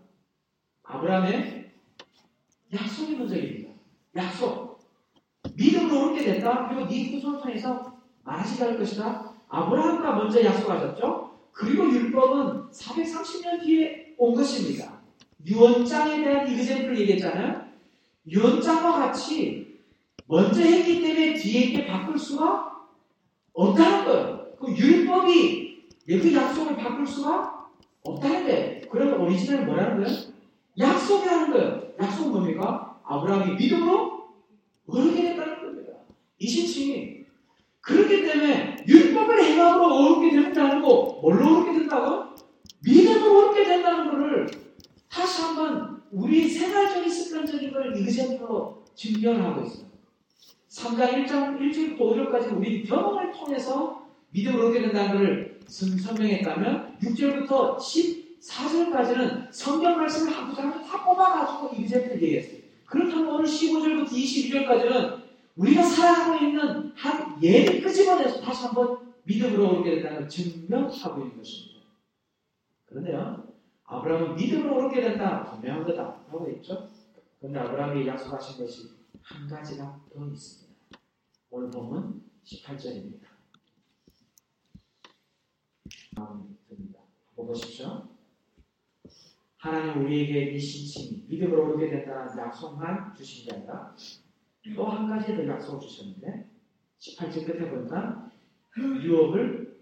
아브라함의 0.85 1.73
약속이 2.73 3.17
먼저입니다. 3.17 3.71
약속. 4.17 4.79
믿음으로 5.55 6.09
옳게 6.09 6.25
됐다. 6.25 6.69
그리고 6.69 6.89
네 6.89 7.13
후손을 7.13 7.39
통해서 7.39 8.01
많아지게 8.23 8.65
할 8.65 8.79
것이다. 8.79 9.35
아브라함과 9.47 10.17
먼저 10.17 10.43
약속하셨죠. 10.43 11.51
그리고 11.53 11.85
율법은 11.93 12.71
430년 12.71 13.63
뒤에 13.63 14.15
온 14.17 14.35
것입니다. 14.35 15.03
유언장에 15.45 16.25
대한 16.25 16.51
이그젠플을 16.51 16.99
얘기했잖아요. 17.01 17.69
유언장과 18.27 18.93
같이 18.93 19.64
먼저 20.27 20.63
했기 20.63 21.03
때문에 21.03 21.35
뒤에 21.35 21.61
있게 21.67 21.87
바꿀 21.87 22.19
수가 22.19 22.73
없다는 23.53 24.05
거예요. 24.05 24.47
그 24.59 24.71
율법이 24.75 25.89
그 26.07 26.35
약속을 26.35 26.77
바꿀 26.77 27.07
수가 27.07 27.69
없다는데 28.03 28.83
그러면 28.91 29.21
오리지널은 29.21 29.67
뭐라는 29.67 30.03
거예요? 30.03 30.19
약속이라는 30.79 31.53
거예요. 31.53 31.83
약속은 32.01 32.33
뭡니까? 32.33 33.01
아브라함이 33.05 33.55
믿음으로 33.55 34.29
어르게 34.89 35.23
됐다는 35.23 35.63
겁니다. 35.63 35.93
이 36.39 36.47
신칭이 36.47 37.25
그렇기 37.81 38.23
때문에 38.23 38.77
율법을 38.89 39.45
행함으로 39.45 39.95
어렵게 39.95 40.53
게 40.53 40.61
아니고 40.61 41.21
뭘로 41.21 41.47
어렵게 41.47 41.79
된다고? 41.79 42.35
믿음으로 42.81 43.39
어렵게 43.39 43.65
된다는 43.65 44.11
것을 44.11 44.47
다시 45.09 45.43
한번 45.43 46.03
우리 46.11 46.49
생활적인 46.49 47.11
습관적인 47.11 47.73
걸 47.73 47.97
이그젠플로 47.97 48.85
증명하고 48.95 49.67
있어요. 49.67 49.94
3장 50.75 51.25
1장 51.25 51.59
1절부터 51.61 51.99
5절까지 51.99 52.57
우리 52.57 52.83
경험을 52.83 53.33
통해서 53.33 54.05
믿음으로 54.31 54.69
얻게 54.69 54.81
된다는 54.83 55.61
것을 55.65 55.99
설명했다면 55.99 56.99
6절부터 57.01 57.77
14절까지는 57.79 59.53
성경 59.53 59.97
말씀을 59.99 60.33
한 60.33 60.49
구절을 60.51 60.73
다 60.83 61.05
뽑아가지고 61.05 61.81
이그젠플 61.81 62.21
얘기했어요. 62.23 62.59
그렇다면 62.87 63.29
오늘 63.29 63.45
15절부터 63.45 64.09
22절까지는 64.09 65.23
우리가 65.55 65.83
살아가고 65.85 66.45
있는 66.45 66.93
한 66.97 67.41
예를 67.41 67.81
끄집어내서 67.81 68.41
다시 68.41 68.65
한번 68.65 69.15
믿음으로 69.23 69.79
오게 69.79 69.95
된다는 69.95 70.19
걸 70.19 70.29
증명하고 70.29 71.23
있는 71.23 71.37
것입니다. 71.37 71.85
그런데요, 72.87 73.45
아브라함은 73.85 74.35
믿음으로 74.35 74.87
오게 74.87 75.01
된다. 75.01 75.45
분명한 75.45 75.85
거다. 75.85 76.25
하고 76.29 76.51
있죠? 76.57 76.89
그런데 77.39 77.61
아브라함이 77.61 78.07
약속하신 78.07 78.65
것이 78.65 78.89
한 79.23 79.49
가지가 79.49 80.01
더 80.13 80.27
있습니다. 80.27 80.64
오늘 81.57 81.71
보면 81.71 82.21
18절입니다. 82.45 83.29
마음 86.17 86.59
듭니다. 86.69 86.99
보십시오. 87.37 88.09
하나님 89.59 90.05
우리에게 90.05 90.51
이 90.51 90.59
신칭이 90.59 91.27
믿음으로 91.29 91.75
오게 91.75 91.91
된다는 91.91 92.37
약속만 92.37 93.15
주신 93.15 93.47
게 93.49 93.55
아니라 93.55 93.95
또 94.75 94.87
한 94.87 95.09
가지 95.09 95.37
더 95.37 95.47
약속을 95.47 95.79
주셨는데 95.79 96.51
18절 96.99 97.47
끝에 97.47 97.71
보니까 97.71 98.33
유업을 98.77 99.81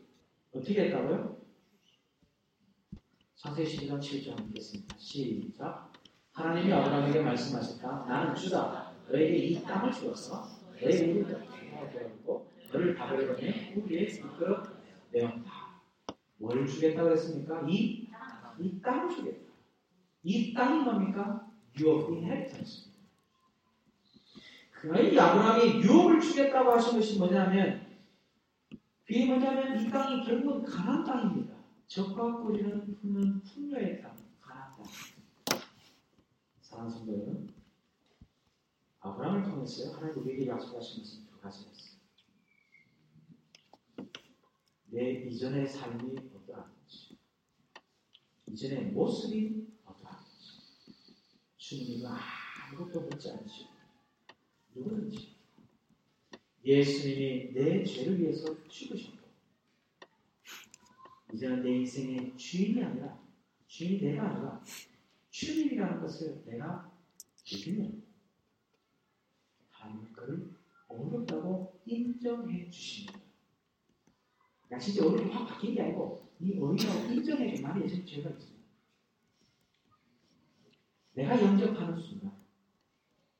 어떻게 0.54 0.84
했다고요? 0.84 1.38
창세기 3.36 3.88
12장 3.88 3.98
7절 3.98 4.48
읽겠습니다. 4.48 4.98
시작. 4.98 5.90
하나님이 6.32 6.70
아브라함에게 6.70 7.22
말씀하셨다. 7.22 8.04
나는 8.06 8.34
주다. 8.34 8.92
너에게 9.08 9.38
이 9.38 9.62
땅을 9.62 9.90
주어서 9.90 10.60
너의 10.82 11.10
우리를 11.10 11.61
되었고 11.90 12.50
너를 12.72 12.94
다버리더니 12.94 13.74
우리의 13.76 14.04
이끌어 14.14 14.62
내었다. 15.10 15.72
뭘 16.38 16.66
주겠다고 16.66 17.10
했습니까? 17.12 17.62
이, 17.68 18.08
이 18.58 18.80
땅을 18.80 19.08
주겠다. 19.14 19.52
이 20.24 20.54
땅이 20.54 20.82
뭡니까? 20.84 21.48
유업 21.78 22.10
inheritance. 22.10 22.90
그러니 24.72 25.18
아브라함이 25.18 25.82
유업을 25.82 26.20
주겠다고 26.20 26.72
하신 26.72 26.98
것이 26.98 27.18
뭐냐면 27.18 27.86
그게 29.04 29.26
뭐냐면 29.26 29.78
이 29.80 29.90
땅이 29.90 30.24
결국은 30.24 30.64
가나안 30.64 31.04
땅입니다. 31.04 31.54
젖과 31.86 32.38
꿀을 32.38 32.94
품는 32.96 33.42
풍요의 33.42 34.02
땅 34.02 34.16
가나안 34.40 34.72
땅. 35.44 35.58
사랑하는 36.60 36.90
성도 36.90 37.12
여러분, 37.12 37.52
아브라함을 39.00 39.42
통해서 39.42 39.94
하나님 39.94 40.18
우리에게 40.22 40.46
약속하신 40.46 41.04
두 41.04 41.31
가지였어요. 41.42 42.00
내 44.86 45.24
이전의 45.24 45.66
삶이 45.66 46.16
어떠한지, 46.34 47.18
이전의 48.46 48.92
모습이 48.92 49.66
어떠한지, 49.84 50.30
주님이 51.56 52.06
아무것도 52.06 53.00
묻지 53.08 53.30
않으시고, 53.30 53.70
누구든지 54.74 55.36
예수님이 56.64 57.52
내 57.52 57.84
죄를 57.84 58.20
위해서 58.20 58.68
죽으셨고, 58.68 59.28
이제는 61.32 61.62
내 61.62 61.78
인생의 61.78 62.36
주인이 62.36 62.84
아니라, 62.84 63.18
주인이 63.66 64.02
내가 64.02 64.28
아니라, 64.28 64.62
주님이라는 65.30 66.00
것을 66.00 66.44
내가 66.44 66.92
믿으면, 67.50 68.04
하나님은 69.70 70.12
그를 70.12 70.61
어렵다고 70.92 71.80
인정해 71.84 72.68
주십니다. 72.70 73.20
야, 74.70 74.78
진짜 74.78 75.04
얼굴이 75.04 75.30
확 75.30 75.46
바뀐 75.46 75.74
게 75.74 75.82
아니고, 75.82 76.30
이 76.40 76.58
어린이라고 76.58 77.12
인정해 77.12 77.54
준 77.54 77.62
말이 77.62 77.84
예전 77.84 78.06
죄가 78.06 78.30
있습니다. 78.30 78.62
내가 81.14 81.42
영접하는 81.42 82.00
순간, 82.00 82.32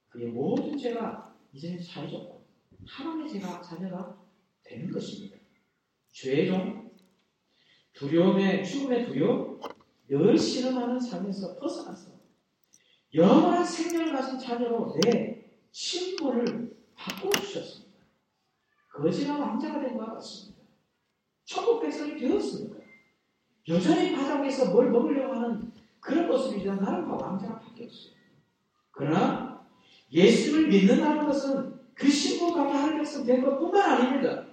그의 0.09 0.28
모든 0.28 0.76
죄가 0.76 1.35
이제는 1.52 1.82
사해졌고, 1.82 2.47
하나님의 2.87 3.32
죄가 3.32 3.62
자녀가 3.62 4.23
되는 4.62 4.90
것입니다. 4.90 5.38
죄종, 6.11 6.90
두려움의, 7.94 8.64
죽음의 8.64 9.06
두려움, 9.06 9.61
늘 10.09 10.37
실험하는 10.37 11.00
삶에서 11.00 11.59
벗어나서 11.59 12.12
영원한 13.14 13.64
생명을 13.64 14.12
가진 14.12 14.38
자녀로 14.38 14.94
내 15.00 15.59
신분을 15.71 16.72
바꿔주셨습니다. 17.04 17.92
거지나 18.92 19.38
왕자가 19.38 19.80
된 19.80 19.97
것 19.97 20.14
같습니다. 20.14 20.62
천국 21.44 21.80
백성이 21.80 22.16
되었습니다. 22.16 22.76
여전히 23.68 24.14
바닥에서 24.14 24.71
뭘 24.73 24.90
먹으려고 24.90 25.35
하는 25.35 25.73
그런 26.00 26.26
모습이지만 26.26 26.78
나는 26.78 27.04
왕자가 27.04 27.59
바뀌었어요. 27.61 28.12
그러나 28.90 29.66
예수를 30.12 30.68
믿는다는 30.68 31.26
것은 31.26 31.80
그 31.94 32.09
신분 32.09 32.54
가운데 32.54 32.75
하는 32.78 32.99
백성 32.99 33.25
된 33.25 33.42
것뿐만 33.42 33.80
아닙니다. 33.90 34.47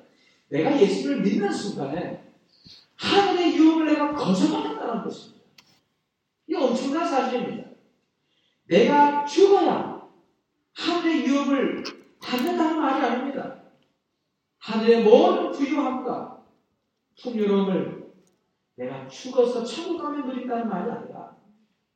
내가 0.49 0.79
예수를 0.79 1.21
믿는 1.21 1.51
순간에 1.51 2.33
하나님의 2.95 3.55
유혹을 3.57 3.85
내가 3.87 4.13
거절한다는 4.13 5.03
것입니다. 5.03 5.43
이 6.47 6.55
엄청난 6.55 7.07
사실입니다. 7.07 7.69
내가 8.65 9.25
죽어야 9.25 10.07
하늘의 10.73 11.25
유혹을 11.25 11.83
받는다는 12.29 12.79
말이 12.79 13.05
아닙니다. 13.05 13.63
하늘의 14.59 15.03
모든 15.03 15.51
부유함과 15.51 16.45
풍요로움을 17.19 18.13
내가 18.75 19.07
죽어서 19.07 19.63
천국 19.63 20.01
가면 20.01 20.27
누린다는 20.27 20.69
말이 20.69 20.91
아니라 20.91 21.35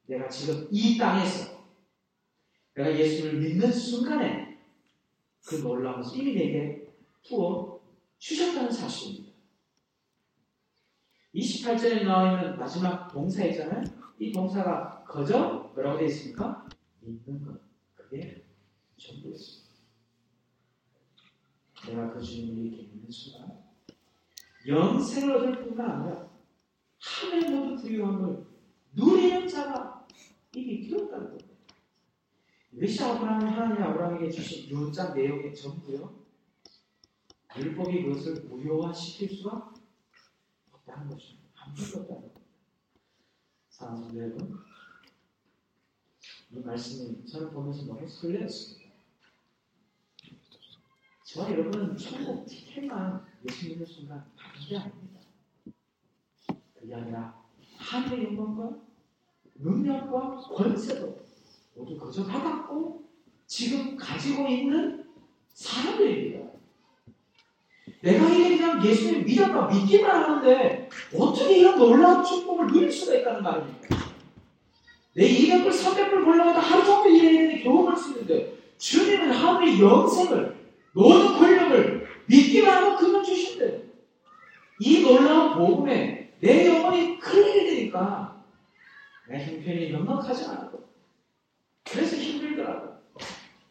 내가 0.07 0.27
지금 0.27 0.67
이 0.71 0.97
땅에서 0.97 1.53
내가 2.73 2.97
예수를 2.97 3.39
믿는 3.39 3.71
순간에 3.71 4.59
그 5.45 5.55
놀라운 5.55 6.01
것을 6.01 6.23
내게 6.23 6.87
부어 7.27 7.79
주셨다는 8.17 8.71
사실입니다. 8.71 9.33
28절에 11.35 12.05
나와 12.05 12.41
있는 12.41 12.57
마지막 12.57 13.07
동사 13.07 13.45
있잖아요. 13.45 13.83
이 14.19 14.31
동사가 14.31 15.03
거저 15.03 15.71
뭐라고 15.73 15.97
되어 15.97 16.07
있습니까? 16.07 16.67
믿는 17.01 17.43
것. 17.43 17.59
그게 17.95 18.45
전부였습니다. 18.97 19.62
내가 21.85 22.13
그 22.13 22.21
주님을 22.21 22.65
이렇게 22.65 22.83
믿는 22.83 23.11
순간 23.11 23.63
영생을 24.65 25.35
얻을 25.35 25.63
뿐만 25.63 25.91
아니라 25.91 26.29
하늘 26.99 27.51
모든 27.51 27.75
부유함을 27.75 28.45
누리는 28.93 29.47
자가 29.47 30.07
이게 30.55 30.87
되었다는 30.87 31.29
겁니다. 31.29 31.53
이것이 32.71 33.03
아브라함 33.03 33.47
하나님 33.47 33.83
아브라함에게 33.83 34.31
주신 34.31 34.69
유언장 34.69 35.13
내용의 35.13 35.53
전부요. 35.53 36.23
율법이 37.57 38.03
그것을 38.03 38.45
무효화시킬 38.45 39.29
수가 39.29 39.73
없다는 40.71 41.09
것입니다. 41.09 41.49
아무것도 41.55 42.01
없다는 42.01 42.21
겁니다. 42.21 42.41
사랑하는 43.69 44.17
여러분, 44.17 44.59
이 46.51 46.59
말씀이 46.59 47.25
저는 47.25 47.51
보면서 47.51 47.85
너무 47.85 48.07
설레었습니다. 48.07 48.82
저와 51.33 51.49
여러분은 51.51 51.97
천국 51.97 52.45
티켓만 52.45 53.25
예수 53.49 53.67
믿는 53.67 53.83
순간 53.87 54.23
받은 54.37 54.67
게 54.67 54.77
아닙니다. 54.77 55.19
그게 56.79 56.93
아니라 56.93 57.33
하늘의 57.75 58.25
영광과 58.25 58.77
능력과 59.55 60.37
권세도 60.37 61.25
모두 61.73 61.97
거저 61.97 62.27
받았고 62.27 63.03
지금 63.47 63.97
가지고 63.97 64.47
있는 64.47 65.07
사람들입니다. 65.53 66.51
내가 68.03 68.29
이게 68.29 68.57
그냥 68.57 68.85
예수님 68.85 69.25
믿었다 69.25 69.67
믿기만 69.73 70.23
하는데 70.23 70.89
어떻게 71.17 71.57
이런 71.61 71.79
놀라운 71.79 72.23
축복을 72.23 72.67
누릴 72.67 72.91
수가 72.91 73.15
있다는 73.15 73.41
말입니까? 73.41 73.97
내 75.15 75.27
200불, 75.27 75.69
300불 75.69 76.25
벌려가다 76.25 76.59
하루 76.59 76.85
종일 76.85 77.23
일했는데 77.23 77.63
겨우 77.63 77.85
벌수 77.85 78.11
있는데 78.11 78.55
주님은 78.77 79.31
하늘의 79.31 79.81
영생을 79.81 80.62
모든 80.93 81.37
권력을 81.37 82.07
믿기만 82.27 82.73
하면 82.75 82.97
그만 82.97 83.23
주신대. 83.23 83.83
이 84.79 85.01
놀라운 85.01 85.57
복음에 85.57 86.35
내 86.39 86.67
영혼이 86.67 87.19
큰일이 87.19 87.69
되니까 87.69 88.43
내 89.27 89.43
형편이 89.43 89.91
넉넉하지 89.91 90.45
않고 90.45 90.89
그래서 91.83 92.15
힘들더라고. 92.15 92.93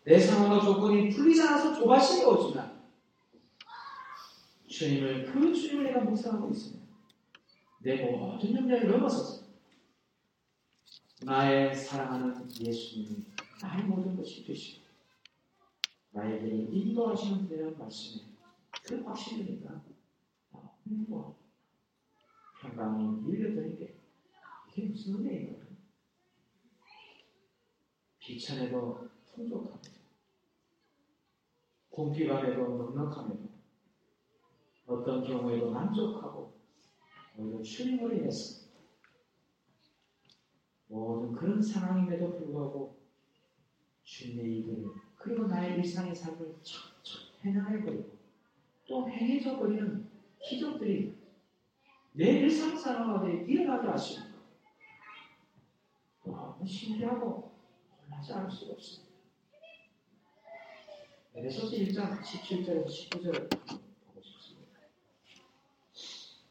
내 0.04 0.18
상황과 0.18 0.64
조건이 0.64 1.08
풀리지 1.10 1.40
않아서 1.42 1.74
조바심이 1.74 2.24
오지만 2.24 2.82
주님을 4.68 5.26
그 5.26 5.54
주님을 5.54 5.84
내가 5.84 6.00
묵상하고 6.00 6.50
있습니다. 6.50 6.82
내 7.80 7.96
모든 8.04 8.54
염려를 8.54 8.90
넘어서서 8.90 9.42
나의 11.22 11.74
사랑하는 11.74 12.48
예수님이 12.60 13.24
나의 13.60 13.84
모든 13.84 14.16
것이 14.16 14.44
되시고 14.44 14.81
나에게 16.12 16.46
인도하시는 16.70 17.48
데는 17.48 17.78
말씀에 17.78 18.22
그 18.86 19.02
확신이니까 19.02 19.82
행복 20.86 21.36
평강이 22.60 23.22
밀려드는 23.22 23.76
게 23.78 23.98
이게 24.70 24.88
무슨 24.88 25.16
은혜인가요? 25.16 25.66
비천에도 28.18 29.08
풍족합니다. 29.26 29.90
공기감에도 31.90 32.76
넉넉함에도 32.76 33.48
어떤 34.86 35.24
경우에도 35.24 35.70
만족하고 35.70 36.52
오히려 37.36 37.62
주님으로 37.62 38.14
인해서 38.14 38.62
모든 40.88 41.32
그런 41.32 41.60
상황임에도 41.60 42.32
불구하고 42.32 42.98
주님의 44.04 44.58
이들을 44.58 44.84
그리고 45.22 45.46
나의 45.46 45.76
일상의 45.78 46.14
삶을 46.14 46.56
척척 46.62 47.22
해나가버리고 47.44 48.18
또 48.86 49.08
행해져 49.08 49.56
버리는 49.56 50.08
기적들이 50.40 51.16
내 52.12 52.24
일상생활 52.40 53.06
가운데 53.06 53.44
일어나게 53.50 53.88
하십니다. 53.88 54.32
너무 56.62 56.66
신기하고 56.66 57.52
놀라지 58.02 58.32
않을 58.32 58.50
수가 58.50 58.72
없습니다. 58.74 59.12
에베소서 61.34 61.76
1장 61.76 62.22
17절에서 62.22 62.86
19절 62.86 63.50
보고 63.50 64.20
싶습니다. 64.20 64.78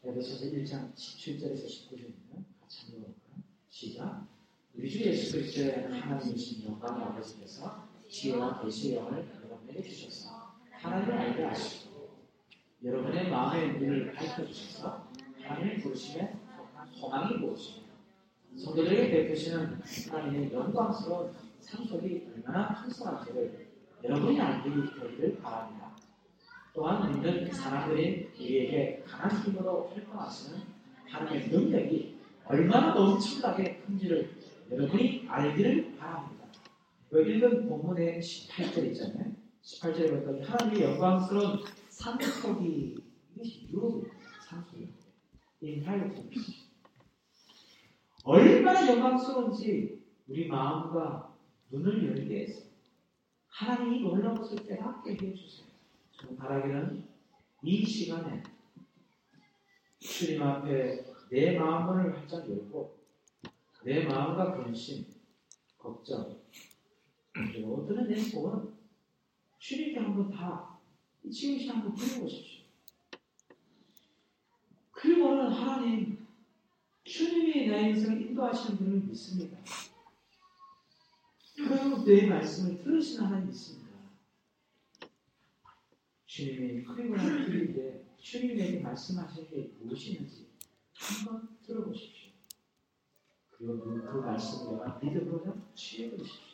에베소서 0.02 0.46
1장 0.46 0.94
17절에서 0.94 1.66
19절입니다. 1.66 2.44
같이 2.60 2.86
한번 2.86 3.14
볼까요? 3.14 3.42
시작. 3.68 4.26
우리 4.74 4.90
주 4.90 5.00
예수 5.02 5.32
그리스도의 5.32 6.00
하나님이신 6.00 6.64
영광의 6.64 7.04
아버지께서 7.04 7.91
지혜와 8.12 8.60
계시의 8.60 8.96
영을 8.96 9.26
여러분에게 9.42 9.82
주셔서 9.82 10.52
하나님을 10.70 11.14
알게 11.14 11.44
하시고 11.44 12.10
여러분의 12.84 13.30
마음의 13.30 13.78
눈을 13.78 14.12
밝혀 14.12 14.44
주셔서 14.44 15.08
하나님의 15.40 15.78
부르심에 15.80 16.34
소망이 16.92 17.38
무엇이며 17.38 17.86
성도들에게 18.54 19.10
베푸시는 19.10 19.80
하나님의 20.10 20.52
영광스러운 20.52 21.32
상속이 21.58 22.28
얼마나 22.34 22.74
풍성한지를 22.74 23.72
여러분이 24.04 24.38
알게 24.38 24.70
되기를 24.70 25.38
바랍니다. 25.40 25.96
또한 26.74 27.10
믿는 27.10 27.50
사람들인 27.50 28.30
우리에게 28.38 29.04
강한 29.06 29.42
힘으로 29.42 29.88
활동하시는 29.88 30.60
하나님 31.08 31.40
하나님의 31.40 31.48
능력이 31.48 32.18
얼마나 32.44 32.94
엄청나게 32.94 33.76
큰지를 33.86 34.30
여러분이 34.70 35.26
알기를 35.28 35.96
바랍니다. 35.96 36.41
읽은 37.20 37.68
본문의 37.68 38.20
18절 38.20 38.86
있잖아요. 38.92 39.32
18절에 39.62 40.24
보니까 40.24 40.52
하나님의 40.52 40.82
영광스러운 40.82 41.58
산속이 41.90 42.96
이것이 43.34 43.68
유럽입니다. 43.70 44.14
산속이. 44.48 44.88
인하이트입니다. 45.60 46.40
얼마나 48.24 48.88
영광스러운지 48.88 50.02
우리 50.28 50.48
마음과 50.48 51.36
눈을 51.70 52.08
열게 52.08 52.42
해서 52.42 52.62
하나님이 53.48 54.00
놀라운 54.00 54.36
것을 54.36 54.64
깨닫게 54.64 55.12
해주세요. 55.12 55.66
저는 56.12 56.36
바라기는 56.36 57.04
이 57.62 57.84
시간에 57.84 58.42
주님 59.98 60.42
앞에 60.42 61.04
내 61.30 61.58
마음을 61.58 62.16
활짝 62.16 62.48
열고 62.48 62.98
내 63.84 64.04
마음과 64.04 64.62
근심, 64.62 65.04
걱정, 65.78 66.40
그리고 67.32 67.86
내 68.08 68.16
소원 68.16 68.76
주님께 69.58 69.98
한번 69.98 70.30
다 70.30 70.78
지금 71.30 71.58
시간 71.58 71.76
한번 71.76 71.94
들어보십시오. 71.94 72.64
그리고는 74.90 75.50
하나님 75.50 76.26
주님이 77.04 77.68
내 77.68 77.90
인생을 77.90 78.22
인도하시는 78.22 78.78
분을 78.78 79.00
믿습니다. 79.00 79.58
그리고 81.56 82.04
내 82.04 82.26
말씀을 82.26 82.82
들으시는 82.82 83.26
하나님 83.26 83.48
믿습니다. 83.48 83.82
주님이 86.26 86.84
그리고나 86.84 87.44
드릴 87.44 87.74
주님이 88.18 88.54
내게 88.54 88.80
말씀하실 88.80 89.50
게 89.50 89.72
무엇이는지 89.80 90.48
한번 90.94 91.58
들어보십시오. 91.66 92.32
그리고 93.50 93.80
그, 93.80 94.02
그 94.02 94.18
말씀을 94.18 94.78
내가 94.78 94.98
믿음으로 95.02 95.56
취해버리십시오. 95.74 96.51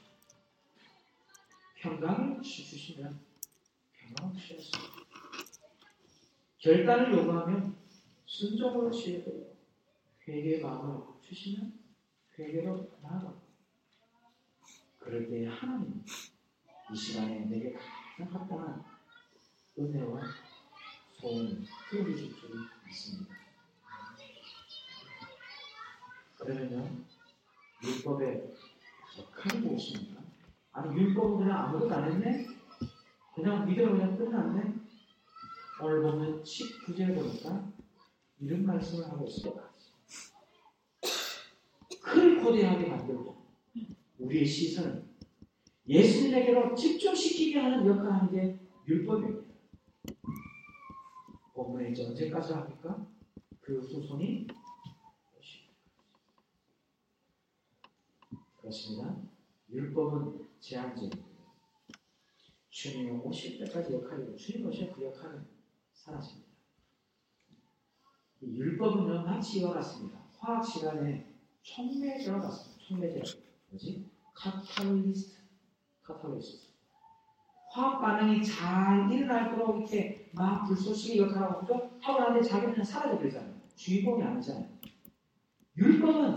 평강을 1.80 2.42
주시면 2.42 3.20
평강을 3.92 4.36
취하십시오. 4.36 4.80
결단을 6.58 7.12
요구하면 7.16 7.76
순종으로 8.26 8.90
취해버리고 8.90 9.56
회개의 10.26 10.60
마음을 10.60 11.04
주시면 11.22 11.78
회개로 12.36 12.98
나아가고 13.00 13.40
그럴 14.98 15.28
때 15.30 15.46
하나님 15.46 16.04
이 16.92 16.96
시간에 16.96 17.40
내게 17.46 17.72
가장 17.72 18.34
합당한 18.34 18.84
은혜와 19.78 20.20
소원을 21.20 21.64
들어주실 21.90 22.34
줄 22.34 22.50
믿습니다. 22.86 23.34
그러면요 26.36 27.04
율법의 27.84 28.54
역할이 29.18 29.60
무엇입니까? 29.60 30.27
아니 30.78 30.96
율법은 30.96 31.38
그냥 31.38 31.64
아무것도 31.64 31.92
안 31.92 32.12
했네? 32.12 32.46
그냥 33.34 33.66
믿음으로 33.66 33.94
그냥 33.94 34.16
끝났네? 34.16 34.74
오늘 35.82 36.02
보면 36.02 36.42
19절 36.44 37.16
보니까 37.16 37.72
이런 38.38 38.64
말씀을 38.64 39.08
하고 39.08 39.26
있습니다. 39.26 39.60
큰 42.00 42.42
코디하게 42.42 42.86
만들고 42.86 43.36
우리의 44.20 44.46
시선을 44.46 45.04
예수님에게로 45.88 46.76
집중시키게 46.76 47.58
하는 47.58 47.84
역할을 47.84 48.12
하는 48.12 48.30
게 48.30 48.60
율법입니다. 48.86 49.48
본문에 51.54 51.90
이제 51.90 52.06
언제까지 52.06 52.52
합니까? 52.52 53.04
그 53.60 53.80
후손이 53.80 54.46
그렇습니다. 58.60 59.16
율법은 59.70 60.47
제한적입니다. 60.60 61.28
주님이 62.70 63.10
오실 63.10 63.58
때까지 63.58 63.94
역할이고 63.94 64.36
주님 64.36 64.66
오실 64.66 64.92
그 64.92 65.04
역할은 65.04 65.46
사라집니다. 65.92 66.48
율법은 68.42 69.24
마치 69.24 69.60
이와 69.60 69.74
같습니다. 69.74 70.22
화학 70.38 70.64
시간에 70.64 71.26
촉매제와 71.62 72.40
같습니다. 72.40 72.84
촉매제 72.84 73.22
뭐지? 73.70 74.06
카탈리스트, 74.32 75.42
카탈리스트. 76.02 76.68
화학 77.70 78.00
반응이 78.00 78.42
잘 78.42 79.10
일어날도록 79.10 79.78
이렇게 79.78 80.30
막 80.32 80.64
불쏘시개 80.66 81.18
역할하고 81.18 81.66
또 81.66 81.90
하고 82.00 82.20
나는데 82.20 82.48
자기는 82.48 82.82
사라져 82.82 83.18
버리잖아요. 83.18 83.54
주인공이 83.74 84.22
아니잖아요. 84.22 84.68
율법은 85.76 86.36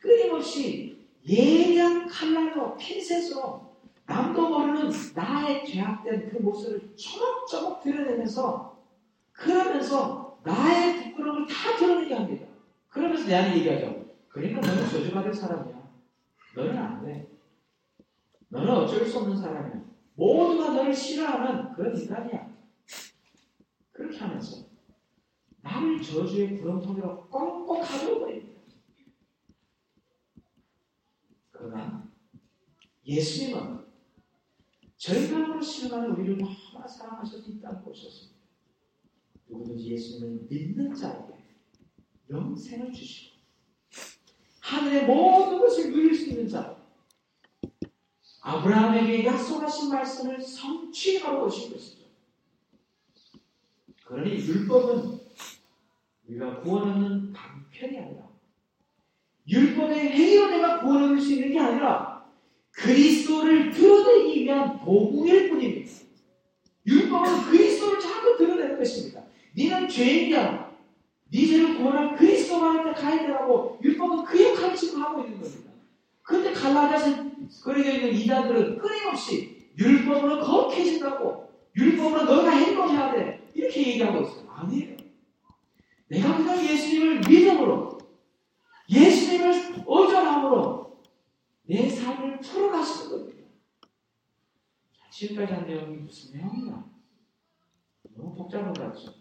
끊임없이 0.00 0.97
예리한 1.26 2.06
칼날로 2.08 2.76
핀셋으로 2.76 3.68
남도 4.06 4.48
모르는 4.48 4.90
나의 5.14 5.66
죄악된 5.66 6.30
그 6.30 6.38
모습을 6.38 6.94
쪼목쪼목 6.96 7.82
드러내면서 7.82 8.78
그러면서 9.32 10.38
나의 10.42 11.12
부끄러움을 11.12 11.46
다 11.46 11.76
드러내게 11.76 12.14
합니다. 12.14 12.46
그러면서 12.88 13.28
내한테 13.28 13.58
얘기하죠. 13.58 14.04
그러니까 14.28 14.60
너는 14.60 14.88
저주받을 14.88 15.34
사람이야. 15.34 15.90
너는 16.56 16.76
안 16.76 17.04
돼. 17.04 17.28
너는 18.48 18.70
어쩔 18.70 19.04
수 19.04 19.18
없는 19.18 19.36
사람이야. 19.36 19.84
모두가 20.14 20.72
너를 20.72 20.94
싫어하는 20.94 21.74
그런 21.74 21.96
인간이야. 21.96 22.48
그렇게 23.92 24.16
하면서 24.16 24.64
나를 25.60 26.00
저주의 26.00 26.58
구렁텅이로 26.58 27.28
꽁꽁 27.28 27.80
가둬버립니다. 27.82 28.47
그러나 31.68 32.10
예수님은 33.06 33.86
절망으로 34.96 35.60
실망하는 35.60 36.14
우리를 36.14 36.38
너무나 36.38 36.86
사랑하셔서 36.86 37.50
이 37.50 37.60
땅에 37.60 37.78
오셨습니다. 37.84 38.38
누구든지 39.48 39.90
예수님을 39.92 40.46
믿는 40.48 40.94
자에게 40.94 41.34
영생을 42.30 42.92
주시고 42.92 43.36
하늘의 44.60 45.06
모든 45.06 45.60
것을 45.60 45.90
누릴 45.90 46.14
수 46.14 46.30
있는 46.30 46.48
자 46.48 46.76
아브라함에게 48.40 49.26
약속하신 49.26 49.90
말씀을 49.90 50.40
성취하러 50.40 51.44
오신 51.44 51.72
것이죠. 51.72 52.06
그러니 54.04 54.36
율법은 54.36 55.20
우리가 56.26 56.60
구원하는 56.60 57.32
방편이 57.32 57.98
아니라 57.98 58.27
율법의 59.48 60.10
행위로 60.10 60.50
내가 60.50 60.80
구원을 60.80 61.04
얻을 61.04 61.20
수 61.20 61.32
있는 61.32 61.52
게 61.52 61.58
아니라 61.58 62.24
그리스도를 62.72 63.70
드러내기 63.70 64.44
위한 64.44 64.78
도구일 64.78 65.50
뿐입니다. 65.50 65.90
율법은 66.86 67.50
그리스도를 67.50 67.98
자꾸 67.98 68.36
드러내는 68.36 68.78
것입니다. 68.78 69.22
네는 69.56 69.88
죄인이야. 69.88 70.68
네 71.30 71.46
죄를 71.46 71.76
구원할 71.76 72.16
그리스도만한테 72.16 73.00
가야 73.00 73.18
되라고 73.18 73.78
율법은 73.82 74.24
그 74.24 74.42
역할을 74.42 74.74
지금 74.74 75.02
하고 75.02 75.22
있는 75.22 75.40
겁니다. 75.40 75.70
그런데 76.22 76.52
갈라디아서 76.52 77.24
그러게 77.64 77.94
있는 77.94 78.14
이단들은 78.14 78.78
끊임없이 78.78 79.68
율법으로 79.78 80.40
거룩해진다고 80.40 81.48
율법으로 81.76 82.24
너가 82.24 82.50
행동해야 82.50 83.12
돼 83.12 83.48
이렇게 83.54 83.88
얘기하고 83.88 84.22
있어요. 84.22 84.48
아니에요. 84.48 84.96
내가 86.08 86.36
그냥 86.36 86.64
예수님을 86.64 87.20
믿음으로 87.28 87.97
예수님을 88.88 89.84
의존함으로 89.86 91.02
내 91.62 91.88
삶을 91.88 92.40
풀어가시는 92.40 93.10
겁니다. 93.10 93.48
자, 94.92 95.10
지금까지 95.10 95.52
한 95.52 95.66
내용이 95.66 95.96
무슨 95.98 96.38
내용이냐? 96.38 96.90
너무 98.16 98.34
복잡한 98.34 98.72
것 98.72 98.82
같죠? 98.82 99.14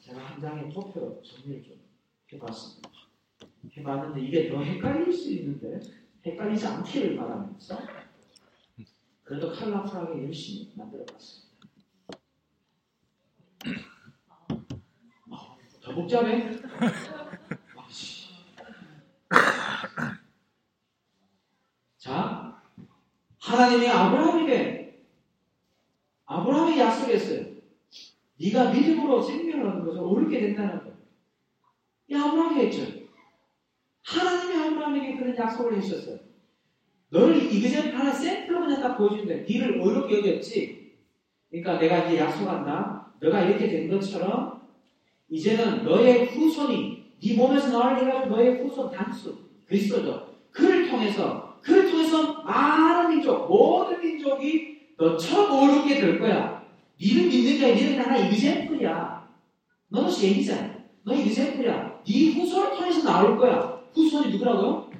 제가 0.00 0.20
한 0.20 0.40
장의 0.40 0.68
표표로 0.70 1.22
정리를 1.22 1.62
좀 1.62 1.80
해봤습니다. 2.32 2.90
해봤는데 3.76 4.20
이게 4.20 4.50
더 4.50 4.62
헷갈릴 4.62 5.12
수 5.12 5.32
있는데 5.32 5.80
헷갈리지 6.24 6.66
않기를 6.66 7.16
바라면서 7.16 7.78
그래도 9.22 9.52
컬러풀하게 9.52 10.24
열심히 10.24 10.72
만들어봤습니다. 10.76 11.56
어, 15.30 15.58
더 15.82 15.94
복잡해? 15.94 16.50
자, 21.98 22.62
하나님이 23.56 23.88
아브라함에게 23.88 24.98
아브라함이 26.26 26.78
약속했어요. 26.78 27.46
네가 28.38 28.70
믿음으로 28.70 29.22
생명을 29.22 29.66
얻는 29.66 29.86
것을 29.86 30.00
어렵게 30.00 30.40
된다는 30.40 30.78
거예요. 30.80 30.96
이 32.08 32.14
아브라함이 32.14 32.60
했죠. 32.60 32.82
하나님이 34.04 34.62
아브라함에게 34.62 35.16
그런 35.16 35.36
약속을 35.36 35.78
해주셨어요. 35.78 36.18
너를 37.08 37.50
이그전 37.50 37.94
하나 37.94 38.12
샘플로 38.12 38.60
그냥 38.60 38.82
딱 38.82 38.98
보여주는데 38.98 39.46
네를 39.48 39.80
어렵게 39.80 40.18
여겼지. 40.18 40.96
그러니까 41.48 41.78
내가 41.78 42.06
이제 42.06 42.18
약속한다. 42.18 43.12
너가 43.20 43.40
이렇게 43.42 43.68
된 43.68 43.88
것처럼 43.88 44.60
이제는 45.30 45.84
너의 45.84 46.26
후손이 46.26 47.06
네 47.22 47.36
몸에서 47.36 47.70
나오게 47.70 48.04
해가지고 48.04 48.36
너의 48.36 48.62
후손 48.62 48.90
단수 48.90 49.38
그리스도죠. 49.64 50.36
그를 50.50 50.90
통해서 50.90 51.55
그를 51.66 51.90
통해서 51.90 52.44
많은 52.44 53.10
민족 53.10 53.48
모든 53.48 54.00
민족이 54.00 54.76
너처럼 54.96 55.62
오르게 55.62 56.00
될 56.00 56.20
거야. 56.20 56.64
니를 57.00 57.26
믿는 57.26 57.58
게 57.58 57.74
니는 57.74 58.00
하나 58.00 58.16
이그샘플이야. 58.18 59.28
너는 59.88 60.08
시행이잖아. 60.08 60.76
너 61.02 61.14
이그샘플이야. 61.14 62.02
네 62.06 62.32
후손을 62.34 62.76
통해서 62.76 63.02
나올 63.02 63.36
거야. 63.36 63.80
후손이 63.92 64.30
누구라고요? 64.30 64.90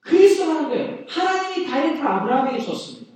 그리스도라는 0.00 0.68
거예요. 0.68 0.98
하나님이 1.08 1.66
다이렉트로 1.66 2.06
아브라함에게 2.06 2.62
줬습니다. 2.62 3.12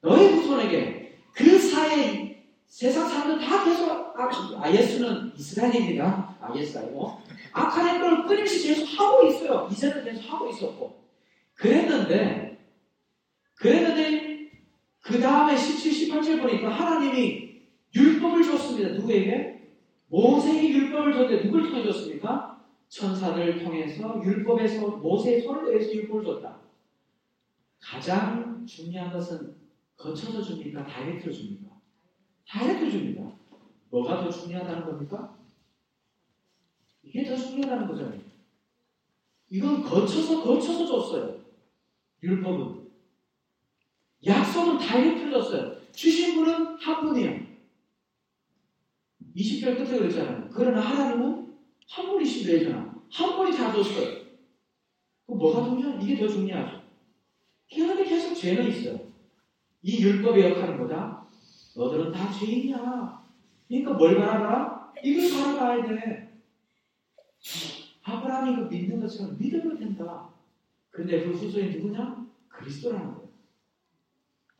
너의 0.00 0.32
후손에게 0.32 1.18
그 1.32 1.58
사이에 1.58 2.44
세상 2.66 3.06
사람들 3.08 3.46
다 3.46 3.64
계속 3.64 3.90
아, 3.90 4.30
아 4.62 4.72
예수는 4.72 5.32
이스라엘입니다. 5.36 6.36
아 6.40 6.52
예수 6.56 6.78
아니고 6.78 7.20
악한 7.52 8.00
걸 8.00 8.26
끊임없이 8.26 8.66
계속 8.68 8.86
하고 8.98 9.26
있어요. 9.26 9.68
이제는 9.70 10.04
계속 10.04 10.32
하고 10.32 10.48
있었고 10.48 10.67
그랬는데 11.58 12.58
그랬는데 13.56 14.50
그 15.00 15.20
다음에 15.20 15.56
17, 15.56 16.10
18절 16.10 16.40
보니까 16.40 16.70
하나님이 16.70 17.62
율법을 17.94 18.42
줬습니다. 18.44 18.90
누구에게? 18.90 19.74
모세에게 20.06 20.68
율법을 20.68 21.12
줬는데 21.12 21.44
누굴 21.44 21.68
통해 21.68 21.84
줬습니까? 21.84 22.64
천사를 22.88 23.62
통해서 23.62 24.22
율법에서 24.24 24.88
모세의 24.98 25.42
손을 25.42 25.74
내서 25.74 25.92
율법을 25.92 26.24
줬다. 26.24 26.60
가장 27.80 28.64
중요한 28.64 29.12
것은 29.12 29.56
거쳐서 29.96 30.42
줍니까? 30.42 30.86
다이렉트로 30.86 31.32
줍니까? 31.32 31.72
다이렉트로 32.46 32.90
줍니다. 32.90 33.32
뭐가 33.90 34.22
더 34.22 34.30
중요하다는 34.30 34.84
겁니까? 34.84 35.36
이게 37.02 37.24
더 37.24 37.36
중요하다는 37.36 37.88
거죠. 37.88 38.12
이건 39.50 39.82
거쳐서 39.82 40.42
거쳐서 40.44 40.86
줬어요. 40.86 41.47
율법은. 42.22 42.88
약속은 44.26 44.78
다이렉트로 44.78 45.42
줬어요. 45.42 45.76
주신 45.92 46.34
분은 46.36 46.76
한 46.76 47.00
분이에요. 47.02 47.46
20절 49.36 49.76
끝에 49.76 49.98
그랬잖아요. 49.98 50.48
그러나 50.52 50.80
하나님은 50.80 51.56
한 51.88 52.06
분이신데 52.06 52.58
했잖아. 52.58 52.94
한 53.10 53.36
분이 53.36 53.56
다 53.56 53.72
줬어요. 53.72 54.24
그럼 55.26 55.38
뭐가 55.38 55.64
중요해? 55.64 56.02
이게 56.02 56.18
더 56.18 56.28
중요하죠. 56.28 56.82
그런데 57.72 58.04
계속 58.04 58.34
죄는 58.34 58.68
있어요. 58.68 58.98
이 59.82 60.02
율법의 60.02 60.50
역할은 60.50 60.78
뭐다? 60.78 61.26
너들은 61.76 62.12
다 62.12 62.32
죄인이야. 62.32 63.24
그러니까 63.68 63.92
뭘 63.92 64.16
바라봐? 64.16 64.92
이걸 65.04 65.30
바라봐야 65.30 65.86
돼. 65.86 66.40
아브라함이 68.02 68.56
그 68.56 68.74
믿는 68.74 69.00
것처럼 69.00 69.36
믿으면 69.38 69.78
된다. 69.78 70.30
근데 70.90 71.24
그 71.24 71.30
후손이 71.30 71.76
누구냐? 71.76 72.26
그리스도라는 72.48 73.14
거예요. 73.14 73.28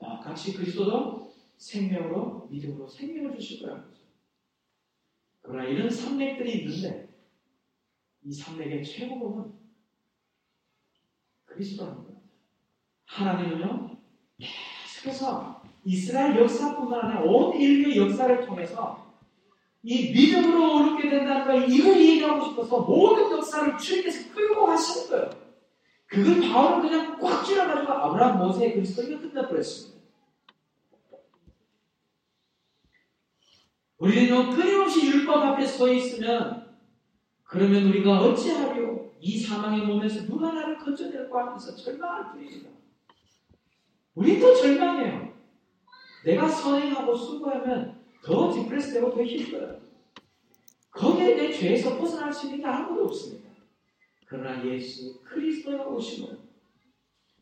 아, 0.00 0.20
같이 0.20 0.54
그리스도도 0.54 1.32
생명으로, 1.56 2.46
믿음으로 2.50 2.86
생명을 2.86 3.36
주실 3.36 3.62
거라는 3.62 3.84
거죠. 3.88 4.02
그러나 5.42 5.64
이런 5.64 5.90
산맥들이 5.90 6.60
있는데, 6.60 7.08
이 8.22 8.32
산맥의 8.32 8.84
최고봉은 8.84 9.52
그리스도라는 11.46 12.04
거예요. 12.04 12.20
하나님은요, 13.06 13.96
계속해서 14.38 15.62
이스라엘 15.84 16.38
역사뿐만 16.38 17.00
아니라 17.00 17.22
온 17.22 17.58
인류의 17.58 17.96
역사를 17.96 18.46
통해서 18.46 19.08
이 19.82 20.12
믿음으로 20.12 20.76
오르게 20.76 21.08
된다는 21.08 21.46
걸 21.46 21.70
이걸 21.70 21.98
얘기하고 21.98 22.44
싶어서 22.44 22.82
모든 22.82 23.30
역사를 23.30 23.78
주님께서 23.78 24.34
끌고 24.34 24.66
가시는 24.66 25.10
거예요. 25.10 25.47
그걸 26.08 26.40
바울은 26.40 26.88
그냥 26.88 27.18
꽉 27.20 27.44
쥐어가지고 27.44 27.92
아브라함, 27.92 28.38
모세, 28.38 28.72
그리스도가 28.72 29.20
끝내버렸습니다. 29.20 29.98
우리는 33.98 34.50
끊임없이 34.50 35.06
율법 35.06 35.36
앞에 35.36 35.66
서 35.66 35.92
있으면 35.92 36.76
그러면 37.44 37.84
우리가 37.88 38.20
어찌하려 38.20 39.08
이 39.20 39.38
사망의 39.38 39.86
몸에서 39.86 40.24
누가 40.24 40.52
나를 40.52 40.78
건져낼고 40.78 41.38
하면서 41.38 41.76
절망할 41.76 42.32
뿐입니다. 42.32 42.70
우리도 44.14 44.54
절망해요. 44.54 45.34
내가 46.24 46.48
선행하고 46.48 47.14
수고하면 47.14 48.00
더 48.22 48.52
디프레스 48.52 48.94
되고 48.94 49.12
더 49.12 49.22
힘들어요. 49.22 49.80
거기에 50.90 51.34
내 51.34 51.52
죄에서 51.52 51.98
벗어날 51.98 52.32
수 52.32 52.46
있는 52.46 52.60
게 52.60 52.66
아무도 52.66 53.04
없습니다. 53.04 53.47
그러나 54.28 54.62
예수 54.66 55.22
그리스도가 55.22 55.86
오시면 55.86 56.38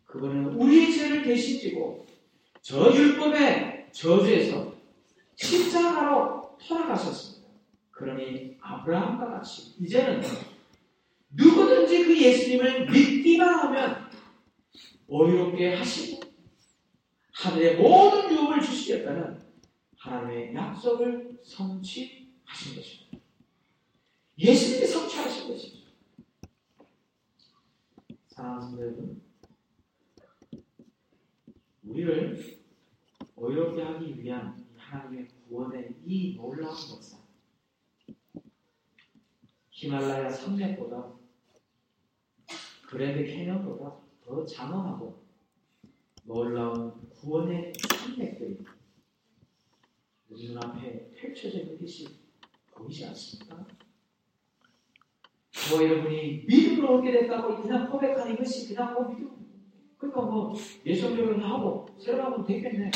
그분은 0.05 0.55
우리의 0.55 0.93
죄를 0.93 1.25
대신 1.25 1.59
지고 1.59 2.07
저 2.63 2.95
율법의 2.95 3.89
저주에서 3.91 4.73
십자가로 5.35 6.57
돌아가셨습니다. 6.59 7.51
그러니 7.91 8.57
아브라함과 8.61 9.33
같이 9.33 9.75
이제는 9.81 10.23
누구든지 11.31 12.05
그 12.05 12.23
예수님을 12.23 12.89
믿기만 12.91 13.49
하면 13.49 14.11
어이롭게 15.09 15.75
하시고 15.75 16.21
하늘의 17.33 17.77
모든 17.79 18.33
유업을 18.33 18.61
주시겠다는 18.63 19.41
하나님의 19.99 20.55
약속을 20.55 21.39
성취하신 21.43 22.77
것입니다. 22.77 23.19
예수님이 24.39 24.87
성취하신 24.87 25.49
것입니다. 25.49 25.76
사랑하는 28.37 29.23
우리를 31.85 32.61
어이롭게 33.35 33.83
하기 33.83 34.21
위한 34.23 34.63
하나님의 34.77 35.29
구원의 35.49 35.97
이 36.05 36.37
놀라운 36.37 36.69
역사, 36.69 37.17
히말라야 39.71 40.29
산맥보다 40.29 41.15
그랜드 42.87 43.25
캐년보다 43.25 44.01
더 44.23 44.45
장엄하고 44.45 45.25
놀라운 46.25 47.09
구원의 47.09 47.73
산맥들이 47.89 48.59
우리 50.29 50.49
눈앞에 50.49 51.11
펼쳐져 51.13 51.61
있는 51.61 51.79
것이 51.81 52.07
보이지 52.71 53.07
않습니까? 53.07 53.67
저 55.69 55.83
여러분이 55.83 56.45
믿음으로 56.47 56.99
오게 56.99 57.11
됐다고 57.11 57.61
그냥 57.61 57.91
고백하는 57.91 58.37
것이 58.37 58.69
그냥 58.69 58.95
뭐 58.95 59.09
믿음 59.09 59.31
그러니까 59.99 60.21
뭐 60.23 60.55
예수님을 60.85 61.43
하고 61.43 61.87
새로 61.99 62.25
하면 62.25 62.45
되겠네 62.45 62.91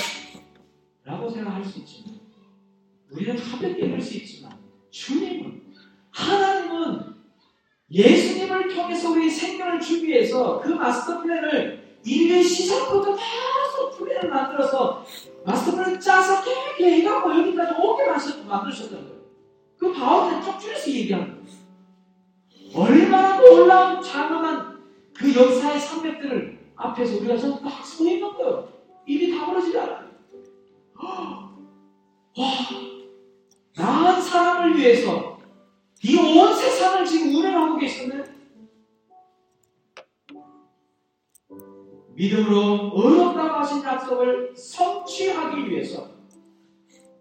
라고 1.05 1.29
생각할 1.29 1.65
수 1.65 1.81
있지만 1.81 2.21
우리는 3.11 3.37
가볍게 3.37 3.87
읽을 3.87 4.01
수 4.01 4.17
있지만 4.19 4.53
주님은 4.91 5.63
하나님은 6.11 7.15
예수님을 7.91 8.69
통해서 8.69 9.11
우리 9.11 9.29
생명을 9.29 9.81
주기 9.81 10.07
위해서 10.07 10.61
그 10.61 10.69
마스터 10.69 11.21
플랜을 11.21 11.99
인류의 12.05 12.45
시작부터 12.45 13.17
계속 13.17 13.99
플랜을 13.99 14.31
만들어서 14.31 15.05
마스터 15.45 15.77
플랜을 15.77 15.99
짜서 15.99 16.43
해갖고 16.79 17.39
여기까지 17.39 17.75
오게 17.81 18.07
만드셨던 18.47 19.09
거예요. 19.09 19.21
그 19.77 19.93
바울은 19.93 20.41
쭉 20.43 20.61
줄여서 20.61 20.91
얘기하는 20.91 21.27
거예요. 21.27 21.60
얼마나 22.75 23.41
놀라운 23.41 24.03
장엄한 24.03 24.81
그 25.17 25.35
역사의 25.35 25.81
산맥들을 25.81 26.59
앞에서 26.77 27.17
우리가 27.19 27.59
막서 27.63 28.05
있는 28.05 28.33
거예요. 28.35 28.69
입이 29.07 29.37
다물어지지 29.37 29.79
않아요. 29.79 30.11
와, 31.03 31.51
나한 33.77 34.21
사람을 34.21 34.77
위해서 34.79 35.39
이 36.03 36.17
온 36.17 36.55
세상을 36.55 37.05
지금 37.05 37.35
운행하고 37.35 37.77
계시네. 37.79 38.25
믿음으로 42.15 42.89
어렵다고 42.95 43.49
하신 43.61 43.83
약속을 43.83 44.55
성취하기 44.57 45.71
위해서 45.71 46.09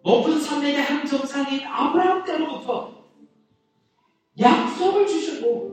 높은 0.03 0.39
산맥의 0.39 0.81
한 0.81 1.05
정상인 1.05 1.65
아브라함 1.65 2.23
때로부터 2.25 2.98
약속을 4.39 5.05
주시고 5.05 5.69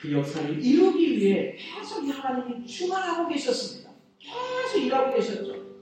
그 0.00 0.12
역사를 0.12 0.64
이루기 0.64 1.16
위해 1.18 1.56
계속 1.56 2.04
하나님이 2.04 2.66
주관하고 2.66 3.28
계셨습니다. 3.28 3.90
계속 4.18 4.84
일하고 4.84 5.14
계셨죠. 5.14 5.72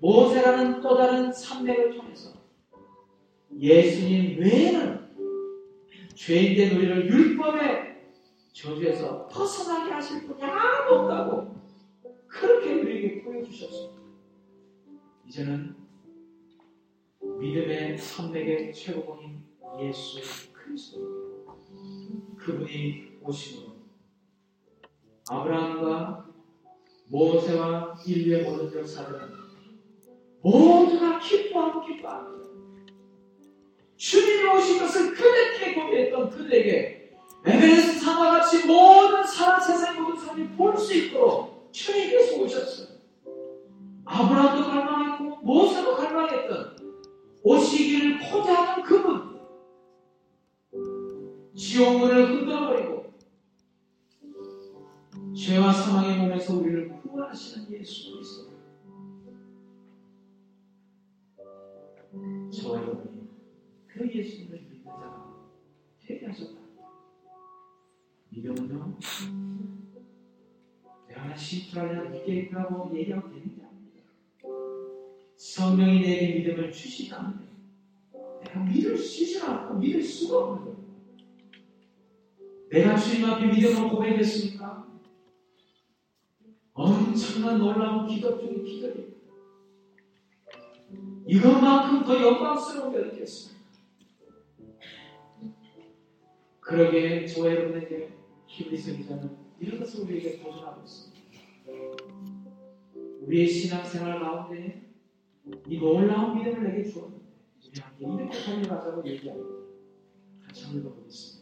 모세라는 0.00 0.80
또 0.80 0.96
다른 0.96 1.32
산맥을 1.32 1.96
통해서 1.96 2.32
예수님 3.58 4.40
외에는 4.40 5.04
죄인된 6.14 6.76
우리를 6.76 7.06
율법의 7.08 7.94
저주에서 8.52 9.26
벗어나게 9.28 9.92
하실 9.92 10.26
분이 10.26 10.42
아무도 10.42 11.00
없다고 11.00 11.54
그렇게 12.26 12.74
우리에게 12.74 13.22
보여주셨습니다. 13.22 14.00
이제는 15.26 15.74
믿음의 17.40 17.98
산맥의 17.98 18.72
최고봉인 18.72 19.42
예수 19.80 20.53
그리스도 20.74 21.46
그분이 22.36 23.18
오심으로 23.22 23.74
아브라함과 25.30 26.26
모세와 27.06 27.96
인류의 28.04 28.42
모든 28.42 28.80
역사들은 28.80 29.20
모두가 30.42 31.20
기뻐하고 31.20 31.80
기뻐합니다. 31.86 32.48
주님이 33.96 34.48
오신 34.48 34.80
것을 34.80 35.14
그렇게 35.14 35.74
고백했던 35.74 36.30
그들에게 36.30 37.12
에베레스트 37.46 38.00
산과 38.00 38.30
같이 38.32 38.66
모든 38.66 39.24
사람 39.24 39.60
세상 39.60 40.02
모든 40.02 40.20
사람이 40.20 40.56
볼 40.56 40.76
수 40.76 40.92
있도록 40.92 41.70
주님께서 41.70 42.42
오셨어요. 42.42 42.88
아브라함도 44.06 44.68
갈망했고 44.68 45.36
모세도 45.36 45.94
갈망했던 45.94 46.76
오시기를 47.44 48.18
포기하는 48.18 48.82
그분 48.82 49.33
지옥문을 51.54 52.30
흔들어버리고 52.30 53.14
죄와 55.34 55.72
사망의 55.72 56.18
몸에서 56.18 56.56
우리를 56.58 56.88
구원하시는 57.00 57.70
예수 57.72 58.12
그리스도. 58.12 58.54
저와 62.50 62.82
여러분이 62.82 63.28
그 63.86 64.12
예수님을 64.12 64.62
믿는 64.62 64.84
자가 64.84 65.34
회개하셨다. 66.08 66.60
믿음은요 68.30 68.98
내가 71.08 71.36
심플하냐 71.36 72.10
믿겠다고 72.10 72.96
얘기하면 72.96 73.30
되는 73.30 73.56
게 73.56 73.62
아닙니다. 73.64 74.08
성령이 75.36 76.00
내게 76.00 76.38
믿음을 76.38 76.72
주시다면 76.72 77.46
내가 78.42 78.60
믿을 78.60 78.96
수 78.96 79.22
있지 79.22 79.40
않고 79.40 79.74
믿을 79.78 80.02
수가 80.02 80.38
없는 80.38 80.64
거예요 80.64 80.83
내가 82.74 82.96
주님 82.96 83.24
앞에 83.30 83.46
믿음을 83.46 83.88
고백했습니까? 83.88 84.84
엄청난 86.72 87.58
놀라운 87.58 88.08
기도 88.08 88.36
중의 88.36 88.64
기도입니다. 88.64 89.14
이것만큼 91.24 92.04
더 92.04 92.20
영광스러운 92.20 92.90
게 92.90 92.98
어딨겠습니까? 92.98 93.64
그러기에 96.58 97.26
저와 97.26 97.54
여러분에게 97.54 98.12
히브리서 98.46 98.96
기자는 98.96 99.36
이런 99.60 99.78
것을 99.78 100.00
우리에게 100.00 100.42
도전하고 100.42 100.82
있습니다. 100.82 101.20
우리의 103.20 103.46
신앙생활 103.46 104.18
가운데 104.18 104.90
이 105.68 105.78
놀라운 105.78 106.36
믿음을 106.36 106.64
내게 106.64 106.90
주었는데 106.90 107.24
우리 107.68 107.80
함께 107.80 108.24
이렇게 108.24 108.38
달려가자고 108.44 109.08
얘기합니다. 109.08 109.48
같이 110.44 110.64
한번 110.64 110.80
읽어보겠습니다. 110.80 111.33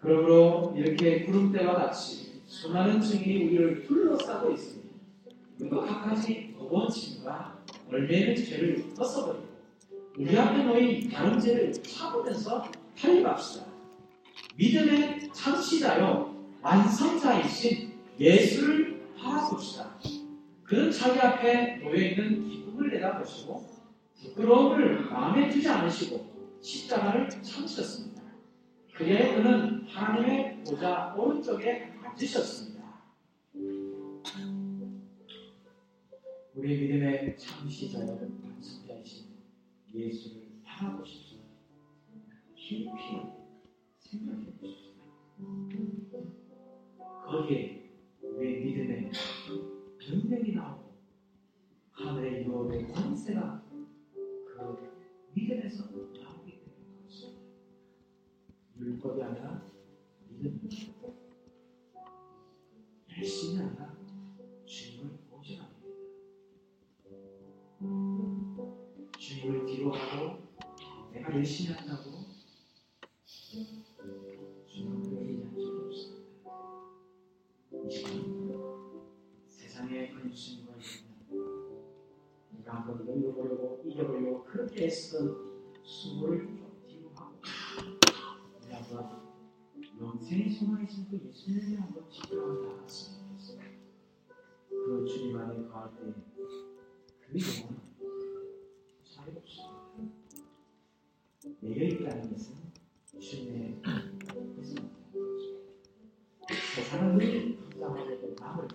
그러므로 0.00 0.72
이렇게 0.76 1.24
구름대와 1.24 1.74
같이 1.74 2.40
수많은 2.46 3.00
증인이 3.00 3.44
우리를 3.44 3.86
둘러싸고 3.86 4.50
있습니다. 4.52 4.90
그리고 5.58 5.80
각가지 5.82 6.54
짐과 6.90 7.58
얼매는 7.90 8.36
죄를 8.36 8.84
벗어버리고 8.96 9.46
우리 10.16 10.38
앞에 10.38 10.64
놓인 10.64 11.08
다른 11.08 11.38
죄를 11.38 11.72
참으면서 11.72 12.64
달려갑시다. 12.98 13.66
믿음의 14.56 15.30
창시자요 15.32 16.34
완성자이신 16.62 17.92
예수를 18.18 19.00
바라봅시다. 19.18 19.98
그는 20.64 20.90
자기 20.90 21.18
앞에 21.18 21.76
놓여있는 21.76 22.48
기쁨을 22.48 22.90
내다보시고 22.90 23.66
부끄러움을 24.22 25.10
마음에 25.10 25.48
두지 25.48 25.68
않으시고 25.68 26.58
십자가를 26.60 27.28
참으셨습니다. 27.28 28.09
그에 29.00 29.34
그는 29.34 29.86
하나님의 29.86 30.62
보좌 30.62 31.14
오른쪽에 31.14 31.90
앉으셨습니다. 32.04 33.00
우리의 36.54 36.80
믿음의 36.80 37.38
창시자여 37.38 38.18
완성자이신 38.44 39.28
예수를 39.94 40.50
바라보십시오. 40.62 41.38
깊이 42.54 42.90
생각해 44.00 44.52
보십시오. 44.60 44.92
거기에 47.24 47.90
우리의 48.20 48.64
믿음의 48.66 49.12
능력이 50.10 50.52
나오고 50.52 50.92
하늘의 51.92 52.44
유업의 52.44 52.86
권세가 52.88 53.64
그 54.12 54.92
믿음에서 55.32 55.90
것입니다. 55.90 56.29
율법이 58.80 59.22
아니라 59.22 59.62
믿음입니다. 60.28 60.76
열심이 63.14 63.60
아니라 63.60 63.94
주님을 64.64 65.18
보존합니다. 65.28 65.86
주님을 69.18 69.66
뒤로하고 69.66 70.40
내가 71.12 71.34
열심히 71.34 71.74
한다고 71.74 72.10
주님을 74.66 75.28
얘기할 75.28 75.52
수 75.60 75.66
없습니다. 75.84 76.30
세상의 79.46 80.14
근심과 80.14 80.76
있으면 80.76 81.10
내가 82.52 82.76
한번 82.76 83.04
넘겨보려고 83.04 83.82
이겨보려고 83.84 84.44
그렇게 84.44 84.86
애쓰던 84.86 85.50
수고를 85.82 86.49
영생의 90.30 90.50
소망이 90.50 90.86
신고 90.86 91.18
예수님을 91.26 91.80
한번 91.80 92.08
좋겠습니다. 92.08 93.64
그 94.68 95.04
주님 95.04 95.36
안에 95.36 95.64
거할 95.66 95.90
때 95.96 96.30
그 97.32 97.38
영혼은 97.38 97.80
자유롭습니다. 99.04 99.74
내려 101.60 101.88
있다는 101.88 102.30
것은 102.30 102.54
주님의 103.20 103.82
뜻입니다. 104.56 104.96
세상은 106.76 107.18
늘 107.18 107.56
감당하려고 107.56 108.34
남을 108.38 108.68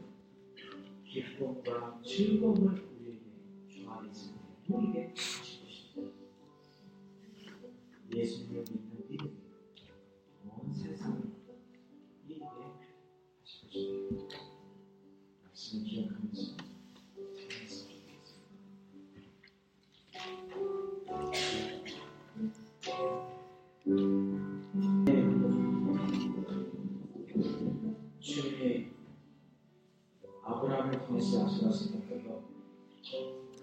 기쁨과 1.05 2.01
즐거움을 2.05 2.85
우리에게 2.99 3.21
주하겠습니다. 3.69 4.45
우리에게 4.69 5.13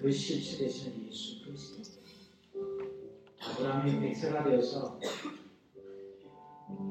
그 0.02 0.10
실체 0.10 0.58
되시는 0.58 1.06
예수 1.06 1.44
그리스도. 1.44 2.02
아브라함이 3.40 4.00
백세가 4.00 4.42
되어서 4.42 4.98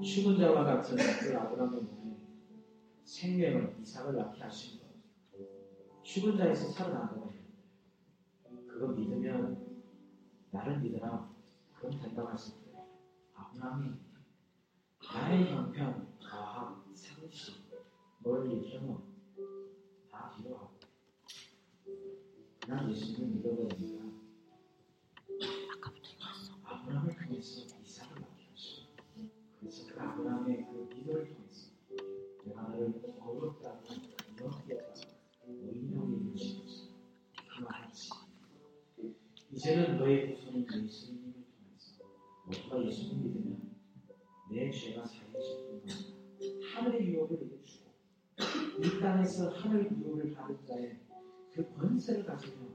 죽은 0.01 0.39
자와 0.39 0.63
같은 0.63 0.95
그 0.95 1.37
아브라함의 1.37 1.81
몸에 1.81 2.17
생명을 3.03 3.75
이삭을 3.81 4.15
낳게 4.15 4.41
하신 4.41 4.79
것. 4.79 4.85
죽은 6.03 6.37
자에서 6.37 6.69
살아난다고 6.69 7.29
했는데 7.29 8.65
그거 8.65 8.87
믿으면 8.87 9.83
나를 10.51 10.79
믿어라. 10.79 11.29
그럼 11.75 11.99
된다고 11.99 12.29
하실 12.29 12.53
때 12.63 12.77
아브라함이 13.35 13.89
나의 15.13 15.51
형편 15.51 16.17
가학 16.23 16.85
상식 16.95 17.69
멀리 18.19 18.71
경험 18.71 19.10
그냥 22.63 22.89
예수님을 22.91 23.35
믿어버리니까 23.37 24.05
아브라함을 26.63 27.15
통해서 27.15 27.61
이삭을 27.83 28.23
하시고 28.23 28.87
그래서 29.59 29.87
그 29.93 29.99
아브라함의 29.99 30.67
그 30.67 30.89
기도를 30.89 31.27
통해서 31.33 31.71
내가 32.45 32.61
너를 32.69 32.93
어렵다고 33.19 33.83
이렇게다 34.37 34.93
의명이 35.47 36.35
주시면서. 36.35 36.91
그만하지 37.49 38.09
이제는 39.51 39.97
너의 39.97 40.35
구속은 40.35 40.65
예수님을 40.85 41.33
통해서 41.33 42.03
너가 42.69 42.85
예수님 42.85 43.23
믿으면 43.23 43.75
내 44.51 44.71
죄가 44.71 45.05
사해질 45.05 45.67
뿐만 45.67 45.87
하늘의 46.75 47.13
유업을 47.13 47.37
너게 47.39 47.61
주고 47.63 47.91
이 48.83 48.99
땅에서 48.99 49.49
하늘 49.49 49.91
유업을 49.91 50.31
받은 50.31 50.65
자의 50.65 50.99
그 51.53 51.73
권세를 51.73 52.25
가지고 52.25 52.71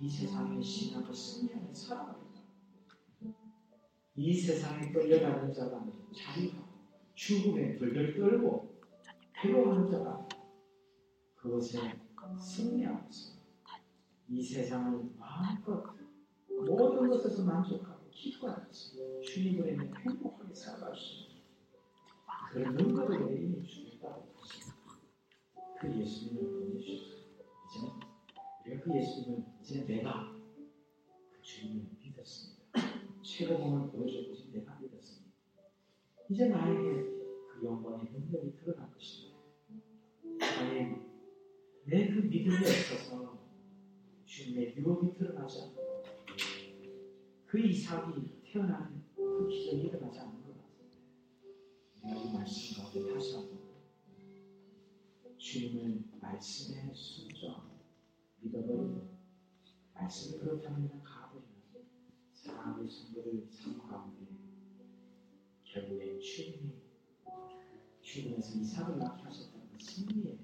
이 0.00 0.08
세상의 0.08 0.62
신앙을 0.62 1.12
승리하는 1.14 1.74
살아갑니다. 1.74 2.40
이 4.16 4.34
세상에 4.34 4.92
끌려가는 4.92 5.52
자가 5.52 5.86
자유하고 6.14 6.68
죽음에 7.14 7.76
덜덜 7.76 8.14
떨고 8.14 8.80
괴로워하는 9.34 9.90
자가 9.90 10.28
그것에 11.36 11.98
승리하면서 12.38 13.40
이 14.28 14.42
세상을 14.42 15.10
마음껏 15.18 15.82
모든 16.48 17.08
것에서 17.08 17.44
만족하고 17.44 18.08
기뻐하면서 18.10 19.20
주님을 19.22 19.72
인해 19.72 19.90
행복하게 20.06 20.54
살아갈 20.54 20.94
수 20.94 21.22
있는 21.22 21.42
그런 22.52 22.74
능력을 22.74 23.26
내리니 23.26 23.62
주겠다고 23.66 24.34
하십니다. 24.36 24.76
그 25.80 25.98
예수님을 25.98 26.42
우리가 26.42 27.09
그 28.78 28.94
예수님을 28.94 29.44
이제 29.60 29.84
내가 29.84 30.32
그 31.30 31.42
주님을 31.42 31.86
믿었습니다. 31.98 32.62
최고봉을 33.22 33.90
보여주고 33.90 34.34
지금 34.34 34.60
내가 34.60 34.78
믿었습니다. 34.80 35.34
이제 36.28 36.48
나에게 36.48 37.02
그 37.48 37.60
영광의 37.64 38.12
능력이 38.12 38.56
드러날 38.56 38.92
것입니다. 38.92 39.38
하나님, 40.40 41.10
내그 41.84 42.20
믿음에 42.20 42.56
있어서 42.56 43.38
주님의 44.24 44.76
유혹이 44.76 45.14
드러나지 45.14 45.62
않고 45.62 45.80
그 47.46 47.58
이삭이 47.58 48.42
태어나는 48.44 49.02
그 49.16 49.48
기적이 49.48 49.88
일어나지 49.88 50.20
않는 50.20 50.42
것 50.44 50.54
같습니다. 50.56 51.00
내가 52.04 52.20
이 52.20 52.32
말씀 52.32 52.82
가운데 52.82 53.12
다시 53.12 53.34
한번 53.34 53.58
주님을 55.36 56.04
말씀에 56.20 56.92
순종하고 56.94 57.29
믿어버리고 58.40 59.18
말씀을 59.94 60.40
그렇다면 60.40 61.02
가버리는 61.02 61.50
사랑의 62.32 62.88
성도를 62.88 63.46
삶 63.50 63.78
가운데 63.78 64.26
결국에 65.64 66.18
주님이 66.18 66.80
주님에서 68.00 68.58
이삭을 68.58 68.98
낳게 68.98 69.22
하셨다는 69.22 69.68
그 69.68 69.84
승리의 69.84 70.38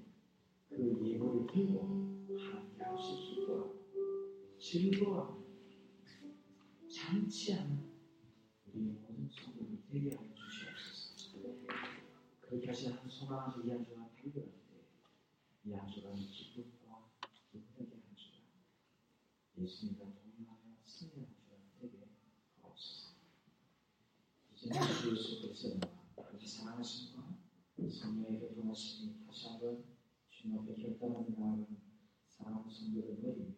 그 0.69 1.01
예고를 1.05 1.47
들고 1.47 2.27
하나님께 2.37 2.83
하실 2.83 3.15
수 3.15 3.33
있도록 3.33 3.77
즐거워하고 4.59 5.47
잔치하는 6.87 7.91
우리 8.67 8.81
모든 8.81 9.29
성도를 9.29 9.79
되게 9.89 10.15
하여 10.15 10.29
주시옵소서. 10.33 11.37
그렇게 12.41 12.67
하시 12.67 12.87
한 12.87 13.09
소망하는 13.09 13.69
한 13.69 13.83
주간은 13.83 14.09
기쁨과 14.15 14.47
능력의 15.63 15.79
한 15.79 15.89
주간 15.89 16.76
예수님과 19.67 20.05
동행하며 20.05 20.77
승리하는 20.85 21.35
주간 21.35 21.59
되게 21.77 22.07
하옵소서. 22.61 23.15
이제는 24.55 24.79
주 25.01 25.11
예수 25.11 25.41
그리스도와 25.41 25.79
우리 26.33 26.47
사랑하신 26.47 27.15
과 27.15 27.37
성령의 27.75 28.39
교통하심이 28.39 29.25
다시 29.25 29.49
한번 29.49 29.83
주님 30.29 30.59
앞에 30.59 30.73
결단하는 30.73 31.35
나아가는 31.37 31.67
사랑하는 32.29 32.69
성도를 32.69 33.17
머리 33.21 33.41
위에 33.41 33.55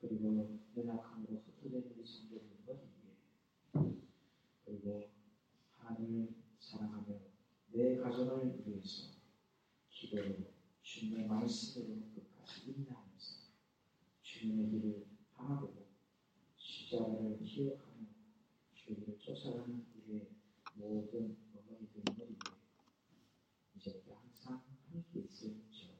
그리고 0.00 0.60
연약함으로 0.76 1.42
흩어진 1.46 1.92
우리 1.96 2.06
성도를 2.06 2.46
머리 2.64 2.78
위에 2.78 3.96
그리고 4.64 5.10
하나님을 5.78 6.32
사랑하며 6.60 7.18
내 7.72 7.96
가정을 7.96 8.62
위해서 8.64 9.10
기도로 9.90 10.52
주님의 10.82 11.26
말씀으로 11.26 12.02
끝까지 12.14 12.70
인내하면서 12.70 13.01
주님의 14.42 14.70
길을 14.70 15.06
향하고 15.36 15.86
십자가를 16.56 17.38
기억하며 17.44 18.08
주님을 18.74 19.16
쫓아가는 19.20 19.86
우리의 19.94 20.30
모든 20.74 21.36
어머니 21.54 21.88
들머리에 21.92 22.36
이제부터 23.76 24.14
항상 24.14 24.60
함께 24.90 25.20
있을지어다. 25.20 25.94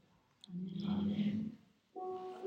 아멘. 0.89 1.57
아멘. 1.95 2.42